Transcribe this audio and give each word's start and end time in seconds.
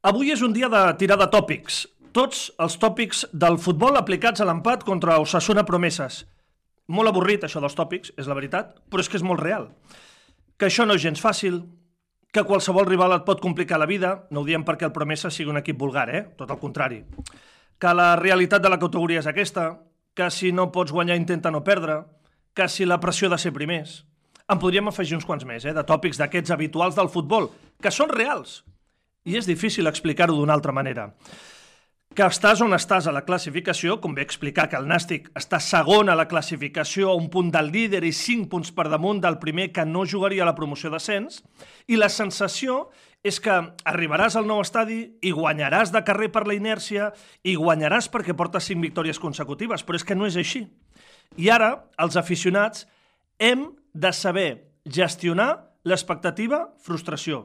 Avui 0.00 0.30
és 0.32 0.40
un 0.40 0.54
dia 0.56 0.68
de 0.72 0.78
tirar 0.96 1.18
de 1.20 1.26
tòpics. 1.28 1.82
Tots 2.16 2.46
els 2.64 2.78
tòpics 2.80 3.26
del 3.36 3.58
futbol 3.60 3.98
aplicats 4.00 4.40
a 4.40 4.46
l'empat 4.48 4.80
contra 4.88 5.18
Osasuna 5.20 5.66
Promeses. 5.68 6.22
Molt 6.88 7.10
avorrit, 7.10 7.44
això 7.44 7.60
dels 7.60 7.76
tòpics, 7.76 8.14
és 8.16 8.30
la 8.30 8.36
veritat, 8.38 8.78
però 8.88 9.04
és 9.04 9.10
que 9.12 9.18
és 9.20 9.26
molt 9.28 9.44
real. 9.44 9.68
Que 10.56 10.70
això 10.70 10.86
no 10.88 10.96
és 10.96 11.04
gens 11.04 11.20
fàcil, 11.20 11.60
que 12.32 12.46
qualsevol 12.48 12.88
rival 12.88 13.12
et 13.18 13.26
pot 13.28 13.42
complicar 13.44 13.76
la 13.76 13.90
vida, 13.90 14.14
no 14.30 14.40
ho 14.40 14.48
diem 14.48 14.64
perquè 14.64 14.88
el 14.88 14.96
Promesa 14.96 15.28
sigui 15.28 15.52
un 15.52 15.60
equip 15.60 15.76
vulgar, 15.76 16.08
eh? 16.08 16.24
Tot 16.40 16.48
el 16.48 16.62
contrari. 16.64 17.02
Que 17.76 17.92
la 17.92 18.14
realitat 18.16 18.64
de 18.64 18.72
la 18.72 18.80
categoria 18.80 19.20
és 19.20 19.28
aquesta, 19.28 19.68
que 20.16 20.30
si 20.32 20.48
no 20.48 20.70
pots 20.72 20.96
guanyar 20.96 21.20
intenta 21.20 21.52
no 21.52 21.60
perdre, 21.60 22.00
que 22.56 22.72
si 22.72 22.88
la 22.88 23.02
pressió 23.04 23.28
de 23.28 23.36
ser 23.36 23.52
primers. 23.52 24.06
En 24.48 24.64
podríem 24.64 24.88
afegir 24.88 25.20
uns 25.20 25.28
quants 25.28 25.44
més, 25.44 25.68
eh? 25.68 25.76
de 25.76 25.84
tòpics 25.84 26.16
d'aquests 26.16 26.56
habituals 26.56 26.96
del 26.96 27.12
futbol, 27.12 27.52
que 27.84 27.92
són 27.92 28.08
reals, 28.08 28.62
i 29.24 29.36
és 29.36 29.48
difícil 29.48 29.86
explicar-ho 29.90 30.36
d'una 30.36 30.54
altra 30.56 30.72
manera. 30.72 31.10
Que 32.10 32.26
estàs 32.26 32.58
on 32.64 32.74
estàs 32.74 33.06
a 33.06 33.12
la 33.14 33.22
classificació, 33.22 34.00
com 34.02 34.16
bé 34.16 34.24
explicar 34.26 34.64
que 34.68 34.74
el 34.74 34.88
Nàstic 34.90 35.28
està 35.38 35.60
segon 35.62 36.10
a 36.10 36.16
la 36.18 36.26
classificació 36.26 37.12
a 37.12 37.14
un 37.14 37.28
punt 37.30 37.52
del 37.54 37.70
líder 37.70 38.00
i 38.02 38.10
5 38.10 38.48
punts 38.50 38.72
per 38.74 38.88
damunt 38.90 39.20
del 39.22 39.38
primer 39.38 39.68
que 39.70 39.84
no 39.86 40.02
jugaria 40.02 40.42
a 40.42 40.48
la 40.48 40.56
promoció 40.58 40.90
d'ascens, 40.90 41.44
i 41.86 41.94
la 42.00 42.08
sensació 42.10 42.88
és 43.22 43.38
que 43.38 43.54
arribaràs 43.86 44.34
al 44.34 44.48
nou 44.48 44.58
estadi 44.64 45.04
i 45.22 45.30
guanyaràs 45.30 45.92
de 45.94 46.02
carrer 46.02 46.32
per 46.34 46.46
la 46.48 46.56
inèrcia 46.56 47.12
i 47.44 47.54
guanyaràs 47.54 48.10
perquè 48.10 48.34
portes 48.34 48.66
5 48.72 48.82
victòries 48.88 49.20
consecutives, 49.22 49.84
però 49.86 50.00
és 50.00 50.06
que 50.08 50.18
no 50.18 50.26
és 50.26 50.40
així. 50.40 50.64
I 51.38 51.52
ara, 51.54 51.84
els 52.00 52.18
aficionats, 52.18 52.88
hem 53.38 53.68
de 53.94 54.10
saber 54.12 54.48
gestionar 54.82 55.76
l'expectativa 55.86 56.64
frustració. 56.82 57.44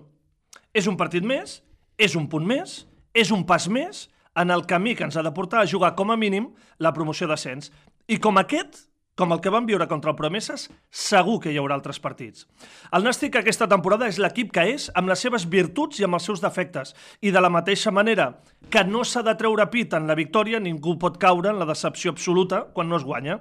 És 0.74 0.90
un 0.90 0.98
partit 0.98 1.24
més, 1.24 1.62
és 1.98 2.16
un 2.16 2.28
punt 2.32 2.46
més, 2.48 2.84
és 3.14 3.32
un 3.32 3.46
pas 3.48 3.70
més 3.72 4.08
en 4.36 4.52
el 4.52 4.66
camí 4.68 4.96
que 4.96 5.06
ens 5.08 5.16
ha 5.16 5.24
de 5.24 5.32
portar 5.32 5.62
a 5.62 5.70
jugar 5.70 5.96
com 5.96 6.12
a 6.12 6.20
mínim 6.20 6.52
la 6.78 6.94
promoció 6.94 7.28
d'ascens. 7.28 7.72
I 8.12 8.20
com 8.22 8.38
aquest, 8.38 8.84
com 9.16 9.32
el 9.32 9.40
que 9.40 9.52
vam 9.54 9.66
viure 9.66 9.88
contra 9.88 10.12
el 10.12 10.18
Promeses, 10.20 10.68
segur 10.92 11.38
que 11.42 11.54
hi 11.54 11.60
haurà 11.60 11.78
altres 11.78 12.02
partits. 12.04 12.44
El 12.92 13.06
Nàstic 13.08 13.38
aquesta 13.40 13.68
temporada 13.72 14.10
és 14.12 14.20
l'equip 14.20 14.52
que 14.54 14.66
és, 14.74 14.90
amb 14.94 15.08
les 15.08 15.24
seves 15.24 15.48
virtuts 15.48 16.02
i 16.02 16.08
amb 16.08 16.20
els 16.20 16.28
seus 16.28 16.44
defectes. 16.44 16.92
I 17.24 17.32
de 17.32 17.42
la 17.42 17.50
mateixa 17.50 17.94
manera 17.96 18.34
que 18.70 18.84
no 18.84 19.06
s'ha 19.08 19.24
de 19.24 19.38
treure 19.40 19.70
pit 19.72 19.96
en 19.96 20.12
la 20.12 20.20
victòria, 20.20 20.60
ningú 20.60 20.98
pot 21.00 21.16
caure 21.22 21.54
en 21.54 21.64
la 21.64 21.70
decepció 21.70 22.12
absoluta 22.12 22.66
quan 22.76 22.92
no 22.92 23.00
es 23.00 23.08
guanya. 23.08 23.40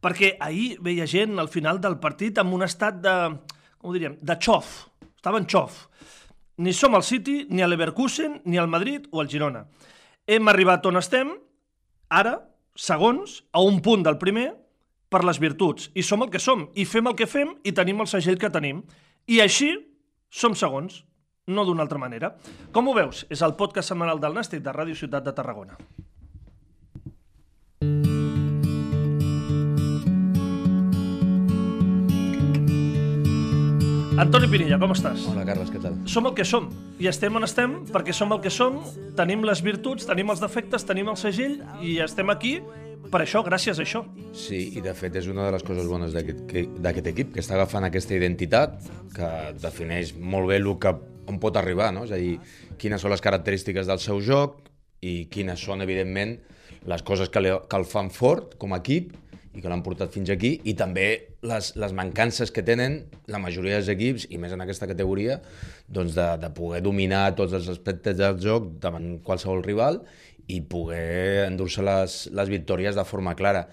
Perquè 0.00 0.38
ahir 0.40 0.78
veia 0.80 1.04
gent 1.04 1.36
al 1.38 1.52
final 1.52 1.82
del 1.84 2.00
partit 2.00 2.40
amb 2.40 2.56
un 2.56 2.64
estat 2.64 3.02
de, 3.04 3.16
com 3.76 3.92
ho 3.92 3.96
diríem, 3.96 4.16
de 4.24 4.40
xof. 4.40 4.86
Estaven 5.20 5.44
xof. 5.44 5.84
Ni 6.60 6.74
som 6.76 6.94
al 6.94 7.04
City, 7.06 7.46
ni 7.48 7.62
a 7.64 7.68
l'Everkusen, 7.70 8.42
ni 8.44 8.58
al 8.60 8.68
Madrid 8.68 9.06
o 9.10 9.22
al 9.22 9.30
Girona. 9.32 9.62
Hem 10.28 10.48
arribat 10.52 10.84
on 10.84 11.00
estem, 11.00 11.30
ara, 12.12 12.34
segons, 12.76 13.38
a 13.56 13.62
un 13.64 13.80
punt 13.80 14.04
del 14.04 14.18
primer, 14.20 14.50
per 15.08 15.22
les 15.24 15.40
virtuts. 15.40 15.88
I 15.96 16.04
som 16.04 16.20
el 16.20 16.28
que 16.28 16.42
som, 16.42 16.66
i 16.76 16.84
fem 16.84 17.08
el 17.08 17.16
que 17.16 17.30
fem, 17.30 17.54
i 17.64 17.72
tenim 17.72 18.04
el 18.04 18.10
segell 18.12 18.36
que 18.36 18.52
tenim. 18.52 18.84
I 19.24 19.40
així 19.40 19.72
som 20.28 20.52
segons, 20.52 21.00
no 21.48 21.64
d'una 21.64 21.88
altra 21.88 21.98
manera. 21.98 22.34
Com 22.76 22.92
ho 22.92 22.94
veus? 22.94 23.24
És 23.32 23.40
el 23.40 23.56
podcast 23.56 23.94
setmanal 23.94 24.20
del 24.20 24.36
Nàstic 24.36 24.60
de 24.60 24.76
Ràdio 24.76 25.00
Ciutat 25.00 25.24
de 25.24 25.32
Tarragona. 25.32 25.80
Antoni 34.20 34.50
Pinilla, 34.52 34.76
com 34.76 34.90
estàs? 34.92 35.22
Hola, 35.30 35.46
Carles, 35.48 35.70
què 35.72 35.78
tal? 35.80 35.94
Som 36.12 36.26
el 36.28 36.34
que 36.36 36.44
som, 36.44 36.66
i 37.00 37.06
estem 37.08 37.38
on 37.38 37.46
estem 37.46 37.78
perquè 37.88 38.12
som 38.12 38.34
el 38.34 38.42
que 38.44 38.50
som, 38.52 38.74
tenim 39.16 39.46
les 39.48 39.62
virtuts, 39.64 40.04
tenim 40.04 40.28
els 40.34 40.42
defectes, 40.42 40.84
tenim 40.84 41.08
el 41.08 41.16
segell, 41.16 41.54
i 41.80 41.94
estem 42.04 42.28
aquí 42.28 42.58
per 43.08 43.22
això, 43.24 43.40
gràcies 43.46 43.80
a 43.80 43.86
això. 43.86 44.02
Sí, 44.36 44.58
i 44.76 44.82
de 44.84 44.92
fet 44.98 45.16
és 45.16 45.30
una 45.32 45.46
de 45.46 45.54
les 45.54 45.64
coses 45.64 45.88
bones 45.88 46.12
d'aquest 46.12 47.08
equip, 47.14 47.32
que 47.32 47.40
està 47.40 47.56
agafant 47.56 47.88
aquesta 47.88 48.12
identitat 48.18 48.76
que 49.16 49.30
defineix 49.62 50.12
molt 50.20 50.52
bé 50.52 50.60
el 50.60 50.68
que, 50.84 50.92
on 51.32 51.40
pot 51.40 51.56
arribar, 51.56 51.88
no? 51.96 52.04
és 52.04 52.12
a 52.12 52.20
dir, 52.20 52.36
quines 52.76 53.00
són 53.00 53.14
les 53.14 53.24
característiques 53.24 53.88
del 53.88 54.04
seu 54.04 54.20
joc 54.20 54.60
i 55.00 55.30
quines 55.32 55.64
són, 55.64 55.80
evidentment, 55.80 56.36
les 56.92 57.08
coses 57.08 57.32
que, 57.32 57.40
li, 57.40 57.56
que 57.56 57.80
el 57.80 57.88
fan 57.88 58.12
fort 58.12 58.58
com 58.60 58.76
a 58.76 58.84
equip 58.84 59.16
i 59.50 59.62
que 59.62 59.70
l'han 59.70 59.82
portat 59.82 60.12
fins 60.14 60.30
aquí, 60.30 60.52
i 60.62 60.76
també 60.78 61.06
les, 61.42 61.72
les 61.80 61.94
mancances 61.96 62.52
que 62.54 62.62
tenen 62.66 63.00
la 63.30 63.40
majoria 63.42 63.80
dels 63.80 63.90
equips, 63.90 64.28
i 64.30 64.38
més 64.38 64.54
en 64.54 64.62
aquesta 64.62 64.86
categoria, 64.90 65.40
doncs 65.90 66.14
de, 66.14 66.26
de 66.42 66.50
poder 66.54 66.82
dominar 66.86 67.24
tots 67.38 67.56
els 67.58 67.70
aspectes 67.72 68.18
del 68.20 68.38
joc 68.42 68.76
davant 68.82 69.16
qualsevol 69.26 69.64
rival 69.66 70.02
i 70.50 70.60
poder 70.66 71.46
endur-se 71.48 71.82
les, 71.86 72.20
les 72.34 72.52
victòries 72.52 72.98
de 72.98 73.06
forma 73.06 73.34
clara. 73.38 73.66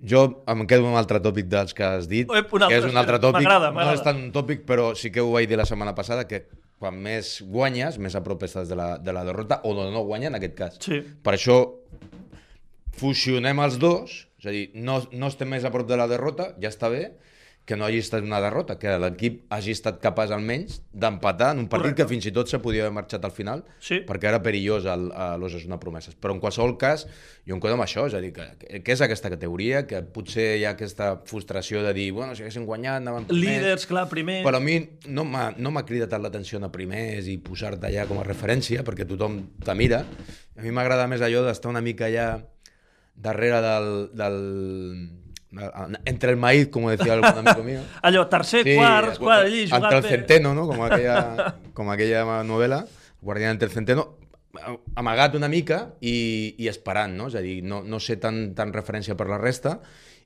Jo 0.00 0.24
em 0.48 0.64
quedo 0.64 0.86
amb 0.86 0.94
un 0.94 0.98
altre 0.98 1.20
tòpic 1.22 1.50
dels 1.52 1.76
que 1.76 1.84
has 1.84 2.08
dit, 2.08 2.30
Ep, 2.30 2.54
altre, 2.56 2.70
que 2.72 2.80
és 2.80 2.88
un 2.88 2.96
altre 2.96 3.20
tòpic, 3.22 3.46
no 3.46 3.90
és 3.92 4.02
tant 4.02 4.18
un 4.18 4.30
tòpic, 4.34 4.64
però 4.66 4.94
sí 4.96 5.12
que 5.12 5.22
ho 5.22 5.34
vaig 5.34 5.50
dir 5.50 5.58
la 5.60 5.68
setmana 5.68 5.92
passada, 5.94 6.24
que 6.26 6.46
quan 6.80 6.96
més 6.96 7.36
guanyes, 7.44 7.98
més 8.00 8.16
a 8.16 8.22
prop 8.24 8.42
estàs 8.46 8.70
de 8.70 8.78
la, 8.78 8.94
de 8.98 9.12
la 9.12 9.26
derrota, 9.28 9.60
o 9.68 9.74
de 9.76 9.90
no 9.92 10.06
guanyar 10.08 10.32
en 10.32 10.40
aquest 10.40 10.56
cas. 10.56 10.80
Sí. 10.80 11.02
Per 11.22 11.36
això 11.36 11.58
fusionem 13.00 13.60
els 13.60 13.76
dos, 13.80 14.16
és 14.40 14.46
a 14.48 14.54
dir, 14.54 14.70
no, 14.74 15.02
no 15.12 15.28
estem 15.28 15.50
més 15.52 15.66
a 15.68 15.70
prop 15.74 15.86
de 15.88 16.00
la 16.00 16.08
derrota, 16.08 16.54
ja 16.60 16.72
està 16.72 16.88
bé, 16.88 17.10
que 17.68 17.76
no 17.76 17.84
hagi 17.84 18.00
estat 18.02 18.24
una 18.24 18.40
derrota, 18.42 18.78
que 18.80 18.90
l'equip 18.98 19.42
hagi 19.52 19.74
estat 19.76 20.00
capaç 20.02 20.32
almenys 20.34 20.80
d'empatar 20.90 21.52
en 21.54 21.60
un 21.60 21.66
partit 21.68 21.92
Correcte. 21.92 22.02
que 22.02 22.08
fins 22.08 22.26
i 22.26 22.32
tot 22.34 22.48
se 22.50 22.58
podia 22.58 22.82
haver 22.82 22.94
marxat 22.96 23.24
al 23.28 23.34
final, 23.36 23.62
Sí. 23.78 24.00
perquè 24.08 24.26
era 24.30 24.40
perillós 24.42 24.86
el, 24.90 25.10
a 25.12 25.36
l'Osasuna 25.38 25.78
Promeses. 25.78 26.16
Però 26.18 26.32
en 26.34 26.40
qualsevol 26.40 26.76
cas, 26.80 27.06
jo 27.46 27.54
em 27.54 27.60
quedo 27.62 27.76
amb 27.76 27.84
això, 27.84 28.06
és 28.08 28.16
a 28.16 28.20
dir, 28.24 28.32
que, 28.32 28.80
que 28.82 28.92
és 28.96 29.04
aquesta 29.04 29.30
categoria, 29.30 29.84
que 29.86 30.02
potser 30.02 30.56
hi 30.58 30.64
ha 30.64 30.72
aquesta 30.72 31.20
frustració 31.30 31.84
de 31.84 31.92
dir, 31.94 32.10
bueno, 32.16 32.34
si 32.34 32.42
haguéssim 32.42 32.66
guanyat, 32.66 33.02
anàvem 33.04 33.28
primers, 33.28 33.60
Líders, 33.60 33.86
clar, 33.86 34.08
primer... 34.08 34.40
però 34.42 34.56
a 34.58 34.64
mi 34.64 34.80
no 35.06 35.24
m'ha 35.28 35.50
no 35.58 35.70
cridat 35.84 36.10
tant 36.10 36.24
l'atenció 36.24 36.58
a 36.64 36.72
primers 36.72 37.28
i 37.28 37.36
posar-te 37.38 37.86
allà 37.86 38.08
com 38.08 38.18
a 38.18 38.24
referència, 38.24 38.82
perquè 38.82 39.06
tothom 39.06 39.44
te 39.62 39.74
mira. 39.76 40.02
A 40.56 40.62
mi 40.64 40.72
m'agrada 40.72 41.06
més 41.06 41.20
allò 41.20 41.44
d'estar 41.46 41.70
una 41.70 41.84
mica 41.84 42.06
allà 42.08 42.40
darrere 43.20 43.60
del, 43.60 44.10
del, 44.14 45.10
entre 46.04 46.30
el 46.30 46.36
maíz, 46.36 46.68
como 46.68 46.90
decía 46.90 47.14
algún 47.14 47.30
amigo 47.46 47.62
mío. 47.62 47.80
Allò, 48.02 48.28
tercer, 48.28 48.64
sí, 48.64 48.76
quart, 48.76 49.18
quart, 49.18 49.46
allí, 49.46 49.66
jugat 49.66 49.92
Entre 49.92 49.98
el 49.98 50.04
centeno, 50.04 50.54
no? 50.54 50.66
Com 50.66 50.82
aquella, 50.84 51.54
com 51.76 51.90
aquella 51.90 52.24
novel·la, 52.44 52.84
Guardián 53.20 53.52
entre 53.56 53.68
el 53.68 53.74
centeno, 53.74 54.16
amagat 54.98 55.36
una 55.38 55.48
mica 55.48 55.82
i, 56.00 56.54
i 56.58 56.70
esperant, 56.70 57.12
no? 57.16 57.28
És 57.30 57.36
a 57.38 57.44
dir, 57.44 57.60
no, 57.62 57.82
no 57.84 58.00
sé 58.00 58.16
tan, 58.22 58.54
tan 58.58 58.72
referència 58.74 59.16
per 59.18 59.28
la 59.30 59.38
resta 59.38 59.78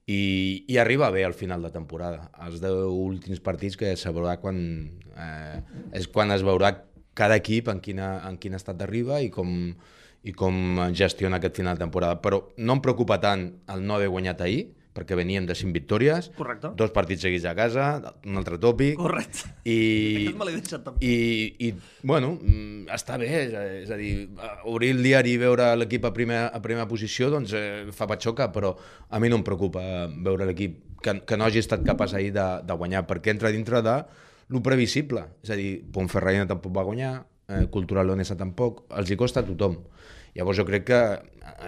i, 0.07 0.65
i 0.69 0.79
arriba 0.79 1.11
bé 1.11 1.25
al 1.25 1.35
final 1.35 1.65
de 1.65 1.73
temporada. 1.75 2.31
Els 2.47 2.61
deu 2.63 2.93
últims 2.93 3.43
partits 3.45 3.77
que 3.81 3.97
se 4.01 4.13
veurà 4.15 4.39
quan... 4.41 4.59
Eh, 5.15 5.59
és 6.01 6.09
quan 6.11 6.33
es 6.35 6.45
veurà 6.47 6.73
cada 7.15 7.37
equip 7.39 7.69
en, 7.71 7.81
quina, 7.81 8.17
en 8.29 8.39
quin 8.43 8.57
estat 8.59 8.79
d'arriba 8.79 9.21
i 9.23 9.31
com, 9.33 9.75
i 10.25 10.33
com 10.33 10.79
gestiona 10.97 11.37
aquest 11.41 11.57
final 11.61 11.77
de 11.77 11.85
temporada. 11.85 12.21
Però 12.25 12.41
no 12.57 12.73
em 12.79 12.81
preocupa 12.85 13.21
tant 13.21 13.51
el 13.69 13.85
no 13.85 13.95
haver 13.99 14.09
guanyat 14.09 14.41
ahir, 14.41 14.65
perquè 14.95 15.17
veníem 15.19 15.43
de 15.43 15.57
5 15.59 15.73
victòries, 15.75 16.29
Correcte. 16.37 16.69
dos 16.79 16.93
partits 16.95 17.25
seguits 17.27 17.45
a 17.51 17.55
casa, 17.59 18.13
un 18.31 18.37
altre 18.39 18.61
tòpic, 18.63 18.95
Correcte. 18.95 19.49
i, 19.67 20.31
me 20.39 20.47
l'he 20.47 20.53
deixat 20.61 20.85
també. 20.87 21.03
i, 21.03 21.67
i 21.67 21.73
bueno, 22.07 22.37
mm, 22.39 22.85
està 22.95 23.17
bé, 23.19 23.27
és, 23.49 23.55
a- 23.59 23.65
és 23.83 23.91
a 23.91 23.99
dir, 23.99 24.13
obrir 24.71 24.93
el 24.95 25.03
diari 25.03 25.33
i 25.35 25.41
veure 25.43 25.73
l'equip 25.77 26.07
a, 26.07 26.13
primera, 26.15 26.47
a 26.55 26.61
primera 26.63 26.87
posició 26.87 27.27
doncs 27.35 27.53
eh, 27.59 27.89
fa 27.91 28.07
patxoca, 28.07 28.53
però 28.55 28.71
a 29.11 29.19
mi 29.19 29.33
no 29.33 29.41
em 29.41 29.43
preocupa 29.43 29.83
veure 30.15 30.47
l'equip 30.47 30.79
que, 31.03 31.17
que 31.27 31.37
no 31.37 31.45
hagi 31.49 31.59
estat 31.65 31.83
capaç 31.85 32.15
ahir 32.15 32.31
de, 32.39 32.47
de 32.63 32.79
guanyar, 32.79 33.03
perquè 33.11 33.35
entra 33.35 33.51
dintre 33.51 33.83
de 33.83 33.97
lo 34.55 34.63
previsible, 34.63 35.27
és 35.43 35.51
a 35.51 35.59
dir, 35.59 35.73
Ponferradina 35.91 36.47
tampoc 36.47 36.71
va 36.79 36.87
guanyar, 36.87 37.17
eh, 37.51 37.65
Cultural 37.75 38.07
Leonesa 38.13 38.39
tampoc, 38.39 38.85
els 38.95 39.11
hi 39.11 39.19
costa 39.19 39.43
a 39.43 39.49
tothom. 39.51 39.81
Llavors 40.35 40.59
jo 40.59 40.65
crec 40.67 40.85
que 40.89 41.01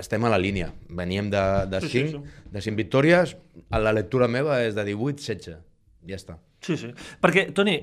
estem 0.01 0.25
a 0.27 0.31
la 0.33 0.39
línia. 0.43 0.73
Veníem 0.89 1.31
de, 1.31 1.43
de, 1.71 1.81
Sí, 1.85 1.89
sí, 1.89 2.05
5, 2.11 2.23
de 2.53 2.61
5 2.65 2.77
victòries, 2.77 3.37
a 3.71 3.79
la 3.79 3.93
lectura 3.95 4.27
meva 4.29 4.63
és 4.65 4.75
de 4.75 4.85
18, 4.85 5.23
16. 5.23 5.59
Ja 6.07 6.17
està. 6.19 6.39
Sí, 6.63 6.77
sí. 6.81 6.91
Perquè, 7.23 7.49
Toni, 7.55 7.77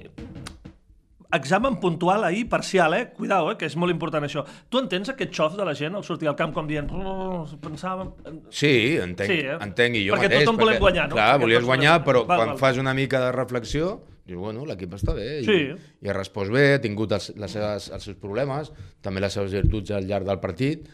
examen 1.33 1.77
puntual 1.79 2.23
ahir, 2.23 2.47
parcial, 2.49 2.93
eh? 2.93 3.07
Cuidao, 3.17 3.51
eh? 3.51 3.55
Que 3.57 3.65
és 3.65 3.75
molt 3.79 3.91
important 3.93 4.23
això. 4.27 4.43
Tu 4.69 4.77
entens 4.81 5.09
aquest 5.09 5.31
xof 5.33 5.55
de 5.57 5.65
la 5.65 5.73
gent 5.73 5.95
al 5.97 6.03
sortir 6.05 6.27
al 6.29 6.35
camp 6.37 6.53
com 6.53 6.67
dient... 6.69 6.91
"Oh, 6.93 7.47
Pensàvem... 7.63 8.11
Sí, 8.51 8.97
entenc, 9.01 9.29
Sí, 9.31 9.39
sí, 9.41 9.47
eh? 9.47 9.55
eh? 9.55 9.57
entenc, 9.65 9.95
i 9.97 10.03
jo 10.07 10.13
Perquè 10.13 10.29
mateix. 10.29 10.43
tothom 10.45 10.59
volem 10.61 10.79
guanyar, 10.83 11.07
no? 11.09 11.15
Clar, 11.17 11.29
Perquè 11.33 11.41
volies 11.47 11.65
guanyar, 11.65 11.95
però 12.05 12.21
Val, 12.27 12.37
quan 12.37 12.49
val. 12.53 12.57
fas 12.61 12.77
una 12.77 12.93
mica 12.93 13.19
de 13.25 13.31
reflexió, 13.31 14.01
dius, 14.25 14.39
bueno, 14.39 14.65
l'equip 14.65 14.93
està 14.95 15.13
bé, 15.15 15.41
i, 15.41 15.45
Sí. 15.45 15.75
i 16.01 16.09
ha 16.09 16.13
respost 16.15 16.51
bé, 16.51 16.73
ha 16.75 16.81
tingut 16.81 17.11
els, 17.11 17.31
les 17.35 17.51
seves, 17.51 17.89
els 17.91 18.03
seus 18.03 18.17
problemes, 18.17 18.71
també 19.01 19.19
les 19.21 19.33
seves 19.33 19.51
virtuts 19.51 19.91
al 19.91 20.05
llarg 20.07 20.25
del 20.25 20.39
partit, 20.39 20.87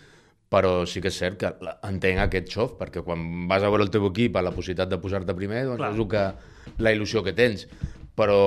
però 0.49 0.85
sí 0.89 0.99
que 1.01 1.09
és 1.11 1.17
cert 1.21 1.37
que 1.37 1.51
entenc 1.85 2.19
aquest 2.23 2.49
xof, 2.49 2.71
perquè 2.79 3.03
quan 3.05 3.47
vas 3.47 3.61
a 3.61 3.69
veure 3.69 3.83
el 3.85 3.91
teu 3.93 4.07
equip 4.09 4.35
a 4.35 4.41
la 4.41 4.49
possibilitat 4.51 4.89
de 4.89 4.97
posar-te 4.97 5.35
primer, 5.37 5.65
doncs 5.67 5.77
Clar. 5.77 5.91
és 5.93 5.99
el 5.99 6.07
que, 6.09 6.23
la 6.81 6.93
il·lusió 6.95 7.23
que 7.23 7.33
tens. 7.37 7.67
Però 8.19 8.39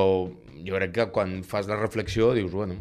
jo 0.62 0.76
crec 0.78 0.92
que 0.94 1.04
quan 1.10 1.40
fas 1.42 1.66
la 1.66 1.74
reflexió 1.80 2.28
dius, 2.36 2.52
bueno, 2.54 2.76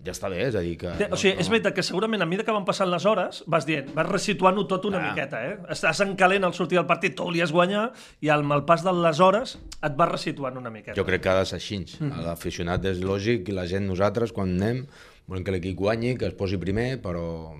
ja 0.00 0.14
està 0.14 0.30
bé, 0.32 0.38
és 0.46 0.54
a 0.56 0.62
dir 0.64 0.76
que... 0.80 0.88
O 1.12 1.18
sigui, 1.20 1.34
és 1.42 1.50
veritat 1.52 1.74
que 1.76 1.82
segurament 1.84 2.22
a 2.24 2.28
mesura 2.28 2.46
que 2.46 2.54
van 2.56 2.64
passant 2.64 2.88
les 2.88 3.04
hores 3.04 3.42
vas 3.50 3.66
dient, 3.68 3.90
vas 3.96 4.08
resituant-ho 4.08 4.64
tot 4.70 4.86
una 4.88 5.02
Ah. 5.02 5.10
miqueta, 5.10 5.42
eh? 5.50 5.58
Estàs 5.74 6.00
en 6.06 6.14
calent 6.16 6.46
al 6.48 6.54
sortir 6.56 6.78
del 6.80 6.86
partit, 6.88 7.12
tu 7.18 7.26
volies 7.28 7.52
guanyar, 7.52 7.90
i 8.24 8.30
amb 8.32 8.56
el 8.56 8.64
pas 8.64 8.80
de 8.86 8.94
les 9.02 9.20
hores 9.20 9.58
et 9.82 9.98
vas 10.00 10.08
resituant 10.14 10.56
una 10.56 10.72
miqueta. 10.72 10.96
Jo 10.96 11.04
crec 11.04 11.20
que 11.26 11.28
ha 11.34 11.38
de 11.42 11.44
ser 11.50 11.58
així. 11.60 11.82
Mm. 12.00 12.24
L'aficionat 12.24 12.88
és 12.88 13.04
lògic 13.04 13.52
i 13.52 13.58
la 13.58 13.66
gent, 13.68 13.84
nosaltres, 13.90 14.32
quan 14.32 14.56
anem, 14.56 14.86
volem 15.28 15.44
que 15.44 15.52
l'equip 15.52 15.76
guanyi, 15.76 16.16
que 16.16 16.30
es 16.32 16.34
posi 16.38 16.56
primer, 16.56 17.02
però 17.04 17.52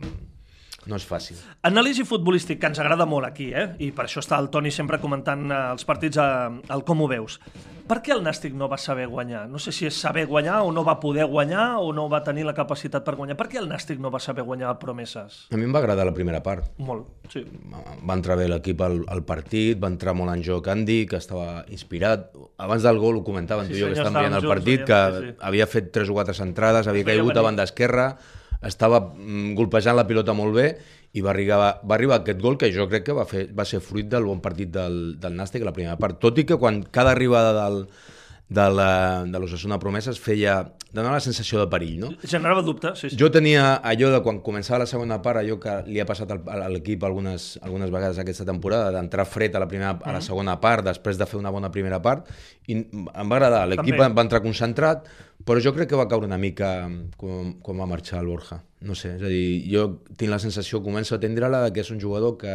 no 0.88 0.96
és 0.96 1.04
fàcil. 1.04 1.40
Anàlisi 1.68 2.06
futbolístic, 2.08 2.60
que 2.60 2.70
ens 2.70 2.80
agrada 2.80 3.04
molt 3.08 3.28
aquí, 3.28 3.50
eh? 3.52 3.66
i 3.84 3.90
per 3.92 4.06
això 4.06 4.22
està 4.22 4.38
el 4.40 4.48
Toni 4.52 4.72
sempre 4.72 5.00
comentant 5.02 5.44
eh, 5.50 5.60
els 5.74 5.84
partits 5.88 6.20
al 6.20 6.86
Com 6.88 7.04
ho 7.04 7.10
veus. 7.10 7.38
Per 7.90 7.98
què 8.06 8.12
el 8.14 8.20
Nàstic 8.22 8.54
no 8.54 8.68
va 8.70 8.76
saber 8.78 9.08
guanyar? 9.10 9.48
No 9.50 9.58
sé 9.58 9.72
si 9.74 9.88
és 9.88 9.96
saber 9.98 10.22
guanyar 10.30 10.60
o 10.62 10.70
no 10.70 10.84
va 10.86 10.94
poder 11.02 11.24
guanyar 11.26 11.80
o 11.82 11.88
no 11.92 12.04
va 12.08 12.20
tenir 12.22 12.44
la 12.46 12.54
capacitat 12.54 13.02
per 13.02 13.16
guanyar. 13.18 13.34
Per 13.38 13.48
què 13.50 13.58
el 13.58 13.66
Nàstic 13.66 13.98
no 13.98 14.12
va 14.14 14.20
saber 14.22 14.44
guanyar 14.46 14.68
a 14.70 14.76
promeses? 14.78 15.40
A 15.50 15.58
mi 15.58 15.66
em 15.66 15.74
va 15.74 15.82
agradar 15.82 16.06
la 16.06 16.14
primera 16.14 16.38
part. 16.44 16.68
Molt, 16.78 17.08
sí. 17.32 17.42
Va 17.74 18.14
entrar 18.14 18.38
bé 18.38 18.46
l'equip 18.46 18.84
al, 18.86 19.00
al 19.10 19.24
partit, 19.26 19.80
va 19.82 19.90
entrar 19.90 20.14
molt 20.14 20.30
en 20.30 20.44
joc 20.46 20.70
Andy, 20.70 21.00
que 21.10 21.18
estava 21.18 21.64
inspirat. 21.74 22.30
Abans 22.62 22.86
del 22.86 23.02
gol 23.02 23.18
ho 23.18 23.24
comentaven 23.26 23.66
Sí, 23.66 23.74
tu 23.74 23.80
i 23.80 23.82
jo, 23.82 23.90
que 23.90 23.98
estàvem 23.98 24.20
veient 24.22 24.38
el 24.38 24.46
partit, 24.52 24.84
junts 24.84 24.92
que 24.92 25.00
sí, 25.16 25.32
sí. 25.32 25.38
havia 25.50 25.66
fet 25.74 25.90
tres 25.98 26.14
o 26.14 26.20
quatre 26.20 26.38
centrades, 26.38 26.86
havia 26.86 27.10
caigut 27.10 27.42
a 27.42 27.46
banda 27.48 27.66
esquerra, 27.66 28.12
estava 28.66 29.00
mm, 29.00 29.54
golpejant 29.58 29.96
la 29.96 30.06
pilota 30.08 30.34
molt 30.36 30.56
bé 30.56 30.66
i 31.16 31.24
va 31.24 31.32
arribar, 31.32 31.80
va 31.82 31.96
arribar 31.96 32.20
aquest 32.20 32.40
gol 32.42 32.58
que 32.60 32.70
jo 32.74 32.86
crec 32.90 33.08
que 33.08 33.16
va, 33.16 33.26
fer, 33.26 33.48
va 33.56 33.66
ser 33.66 33.80
fruit 33.82 34.08
del 34.10 34.28
bon 34.28 34.40
partit 34.44 34.70
del, 34.74 35.16
del 35.20 35.36
Nàstic 35.36 35.64
a 35.64 35.70
la 35.70 35.74
primera 35.76 35.98
part. 35.98 36.20
Tot 36.22 36.38
i 36.38 36.46
que 36.46 36.58
quan 36.60 36.82
cada 36.94 37.14
arribada 37.16 37.54
del, 37.56 37.84
de 38.50 38.64
la- 38.74 39.22
de 39.30 39.38
l'Ossassuna 39.38 39.78
Promeses 39.78 40.18
feia... 40.18 40.58
donava 40.92 41.14
la 41.14 41.22
sensació 41.22 41.60
de 41.60 41.68
perill, 41.70 42.00
no? 42.02 42.08
Generava 42.26 42.64
dubte, 42.66 42.90
sí, 42.98 43.10
sí. 43.12 43.16
Jo 43.16 43.28
tenia 43.30 43.76
allò 43.86 44.08
de 44.10 44.18
quan 44.24 44.40
començava 44.42 44.80
la 44.82 44.86
segona 44.90 45.20
part, 45.22 45.38
allò 45.38 45.54
que 45.62 45.74
li 45.86 46.00
ha 46.02 46.06
passat 46.08 46.32
al- 46.34 46.42
a 46.50 46.66
l'equip 46.68 47.04
algunes, 47.06 47.60
algunes 47.62 47.92
vegades 47.94 48.18
aquesta 48.18 48.44
temporada, 48.48 48.90
d'entrar 48.96 49.22
fred 49.24 49.54
a 49.54 49.60
la, 49.62 49.68
primera, 49.70 49.92
a 50.02 50.12
la 50.16 50.20
segona 50.20 50.56
part, 50.60 50.82
després 50.84 51.16
de 51.20 51.26
fer 51.30 51.38
una 51.38 51.52
bona 51.54 51.70
primera 51.70 52.02
part, 52.02 52.26
i 52.66 52.74
em 52.80 53.06
va 53.30 53.36
agradar. 53.38 53.62
L'equip 53.70 53.94
va, 54.02 54.08
va 54.18 54.22
entrar 54.26 54.42
concentrat, 54.42 55.06
però 55.46 55.62
jo 55.62 55.70
crec 55.78 55.88
que 55.94 56.00
va 56.02 56.08
caure 56.10 56.26
una 56.26 56.38
mica 56.42 56.72
quan, 57.16 57.54
quan 57.62 57.78
va 57.78 57.86
marxar 57.86 58.18
el 58.18 58.26
Borja. 58.34 58.58
No 58.80 58.94
sé, 58.96 59.10
és 59.18 59.22
a 59.22 59.28
dir, 59.28 59.60
jo 59.68 59.82
tinc 60.16 60.30
la 60.32 60.38
sensació, 60.40 60.78
començo 60.80 61.12
a 61.12 61.20
tindre-la, 61.20 61.66
que 61.68 61.82
és 61.82 61.90
un 61.92 61.98
jugador 62.00 62.38
que... 62.40 62.54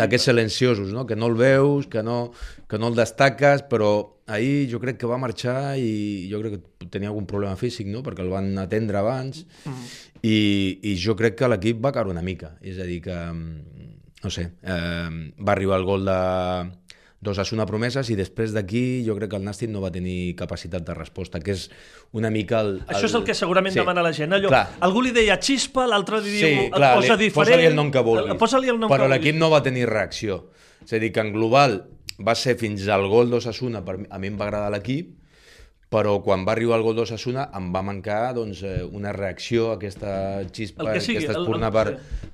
D'aquests 0.00 0.30
silenciosos, 0.30 0.94
no? 0.96 1.04
que 1.04 1.16
no 1.18 1.28
el 1.28 1.36
veus, 1.36 1.90
que 1.92 2.00
no, 2.02 2.30
que 2.70 2.80
no 2.80 2.88
el 2.88 2.96
destaques, 2.96 3.66
però 3.68 3.90
ahir 4.32 4.64
jo 4.72 4.80
crec 4.80 4.96
que 5.02 5.10
va 5.10 5.20
marxar 5.20 5.76
i 5.76 6.24
jo 6.30 6.40
crec 6.40 6.56
que 6.56 6.88
tenia 6.88 7.12
algun 7.12 7.28
problema 7.28 7.60
físic, 7.60 7.90
no? 7.92 8.00
perquè 8.06 8.24
el 8.24 8.32
van 8.32 8.48
atendre 8.64 9.02
abans, 9.02 9.44
i, 10.22 10.38
i 10.80 10.96
jo 10.96 11.12
crec 11.20 11.36
que 11.36 11.52
l'equip 11.52 11.84
va 11.84 11.92
caure 11.92 12.16
una 12.16 12.24
mica. 12.24 12.54
És 12.64 12.80
a 12.80 12.88
dir, 12.88 13.02
que, 13.04 13.18
mm, 13.28 13.92
no 14.24 14.32
sé, 14.32 14.48
eh, 14.64 15.10
va 15.36 15.52
arribar 15.52 15.82
el 15.82 15.88
gol 15.88 16.08
de 16.08 16.20
dos 17.20 17.38
Asuna 17.42 17.66
Promeses 17.66 18.08
i 18.10 18.14
després 18.14 18.52
d'aquí 18.54 19.02
jo 19.04 19.16
crec 19.18 19.30
que 19.32 19.36
el 19.40 19.42
Nàstic 19.42 19.68
no 19.72 19.80
va 19.82 19.90
tenir 19.90 20.36
capacitat 20.38 20.84
de 20.86 20.94
resposta, 20.94 21.40
que 21.42 21.50
és 21.50 21.64
una 22.12 22.30
mica 22.30 22.60
el... 22.62 22.84
Això 22.86 23.08
és 23.10 23.14
el 23.18 23.24
que 23.26 23.34
segurament 23.34 23.74
Sí. 23.74 23.80
demana 23.80 24.02
la 24.06 24.12
gent. 24.14 24.32
Allò, 24.32 24.48
Clar. 24.52 24.76
algú 24.86 25.02
li 25.02 25.10
deia 25.10 25.36
xispa, 25.42 25.88
l'altre 25.90 26.20
li 26.22 26.30
diu, 26.30 26.46
Sí, 26.46 26.54
et 26.68 26.72
clar, 26.72 26.94
posa 26.94 27.16
li- 27.16 27.24
diferent. 27.26 27.34
posa-li 27.48 27.66
el 27.66 27.74
nom 27.74 27.90
que 27.90 27.98
vulguis. 28.06 28.38
Posa-li 28.38 28.68
el 28.70 28.78
nom 28.78 28.88
però 28.90 29.08
l'equip 29.10 29.34
no 29.34 29.50
va 29.50 29.62
tenir 29.66 29.88
reacció. 29.90 30.44
És 30.84 30.92
a 30.94 30.98
dir, 31.02 31.10
que 31.12 31.20
en 31.20 31.32
global 31.34 31.88
va 32.24 32.34
ser 32.38 32.54
fins 32.56 32.86
al 32.88 33.08
gol 33.10 33.30
d'Osasuna, 33.30 33.82
a 34.10 34.18
mi 34.18 34.30
em 34.30 34.38
va 34.38 34.46
agradar 34.46 34.70
l'equip, 34.70 35.17
però 35.88 36.18
quan 36.20 36.42
va 36.44 36.52
arribar 36.52 36.76
el 36.76 36.82
gol 36.84 36.98
d'Osasuna 36.98 37.46
em 37.56 37.70
va 37.72 37.80
mancar 37.82 38.34
doncs, 38.36 38.60
eh, 38.62 38.82
una 38.84 39.12
reacció, 39.16 39.70
aquesta 39.72 40.42
xispa, 40.52 40.84
sigui, 41.00 41.16
aquesta 41.22 41.38
espurna 41.40 41.70
el- 41.70 41.72
per, 41.72 41.86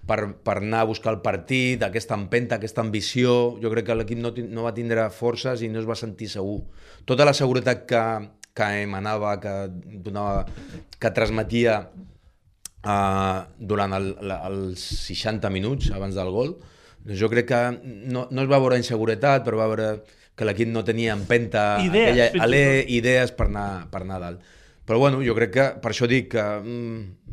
per, 0.07 0.19
per 0.43 0.57
anar 0.59 0.81
a 0.83 0.89
buscar 0.91 1.13
el 1.15 1.21
partit, 1.23 1.83
aquesta 1.87 2.19
empenta, 2.19 2.57
aquesta 2.59 2.83
ambició. 2.83 3.55
Jo 3.63 3.71
crec 3.71 3.87
que 3.87 3.95
l'equip 4.01 4.19
no, 4.19 4.33
no 4.51 4.67
va 4.67 4.75
tindre 4.75 5.07
forces 5.15 5.63
i 5.63 5.69
no 5.71 5.79
es 5.79 5.87
va 5.87 5.95
sentir 5.95 6.29
segur. 6.33 6.65
Tota 7.07 7.25
la 7.29 7.35
seguretat 7.37 7.87
que, 7.87 8.03
que 8.55 8.69
emanava, 8.83 9.37
que, 9.39 9.55
donava, 10.03 10.45
que 10.99 11.15
transmetia 11.15 11.79
uh, 12.85 13.45
durant 13.59 13.95
el, 14.01 14.17
la, 14.27 14.43
els 14.51 14.83
60 15.07 15.51
minuts 15.55 15.93
abans 15.95 16.19
del 16.19 16.31
gol, 16.35 16.57
doncs 17.05 17.21
jo 17.21 17.31
crec 17.31 17.49
que 17.53 17.63
no, 18.11 18.27
no 18.31 18.43
es 18.43 18.51
va 18.51 18.59
veure 18.59 18.79
inseguretat, 18.81 19.45
però 19.47 19.63
va 19.63 19.71
veure 19.71 19.89
que 20.35 20.47
l'equip 20.49 20.71
no 20.71 20.83
tenia 20.85 21.15
empenta, 21.15 21.65
Idees, 21.85 22.31
aquella, 22.31 22.63
tot. 22.83 22.95
idees 22.99 23.35
per 23.37 23.49
anar, 23.51 23.69
per 23.91 24.03
anar 24.03 24.17
a 24.17 24.25
dalt. 24.29 24.55
Però 24.85 24.99
bueno, 25.01 25.23
jo 25.25 25.35
crec 25.37 25.53
que, 25.55 25.69
per 25.81 25.95
això 25.95 26.09
dic 26.11 26.33
que 26.35 26.43
mm, 26.43 27.25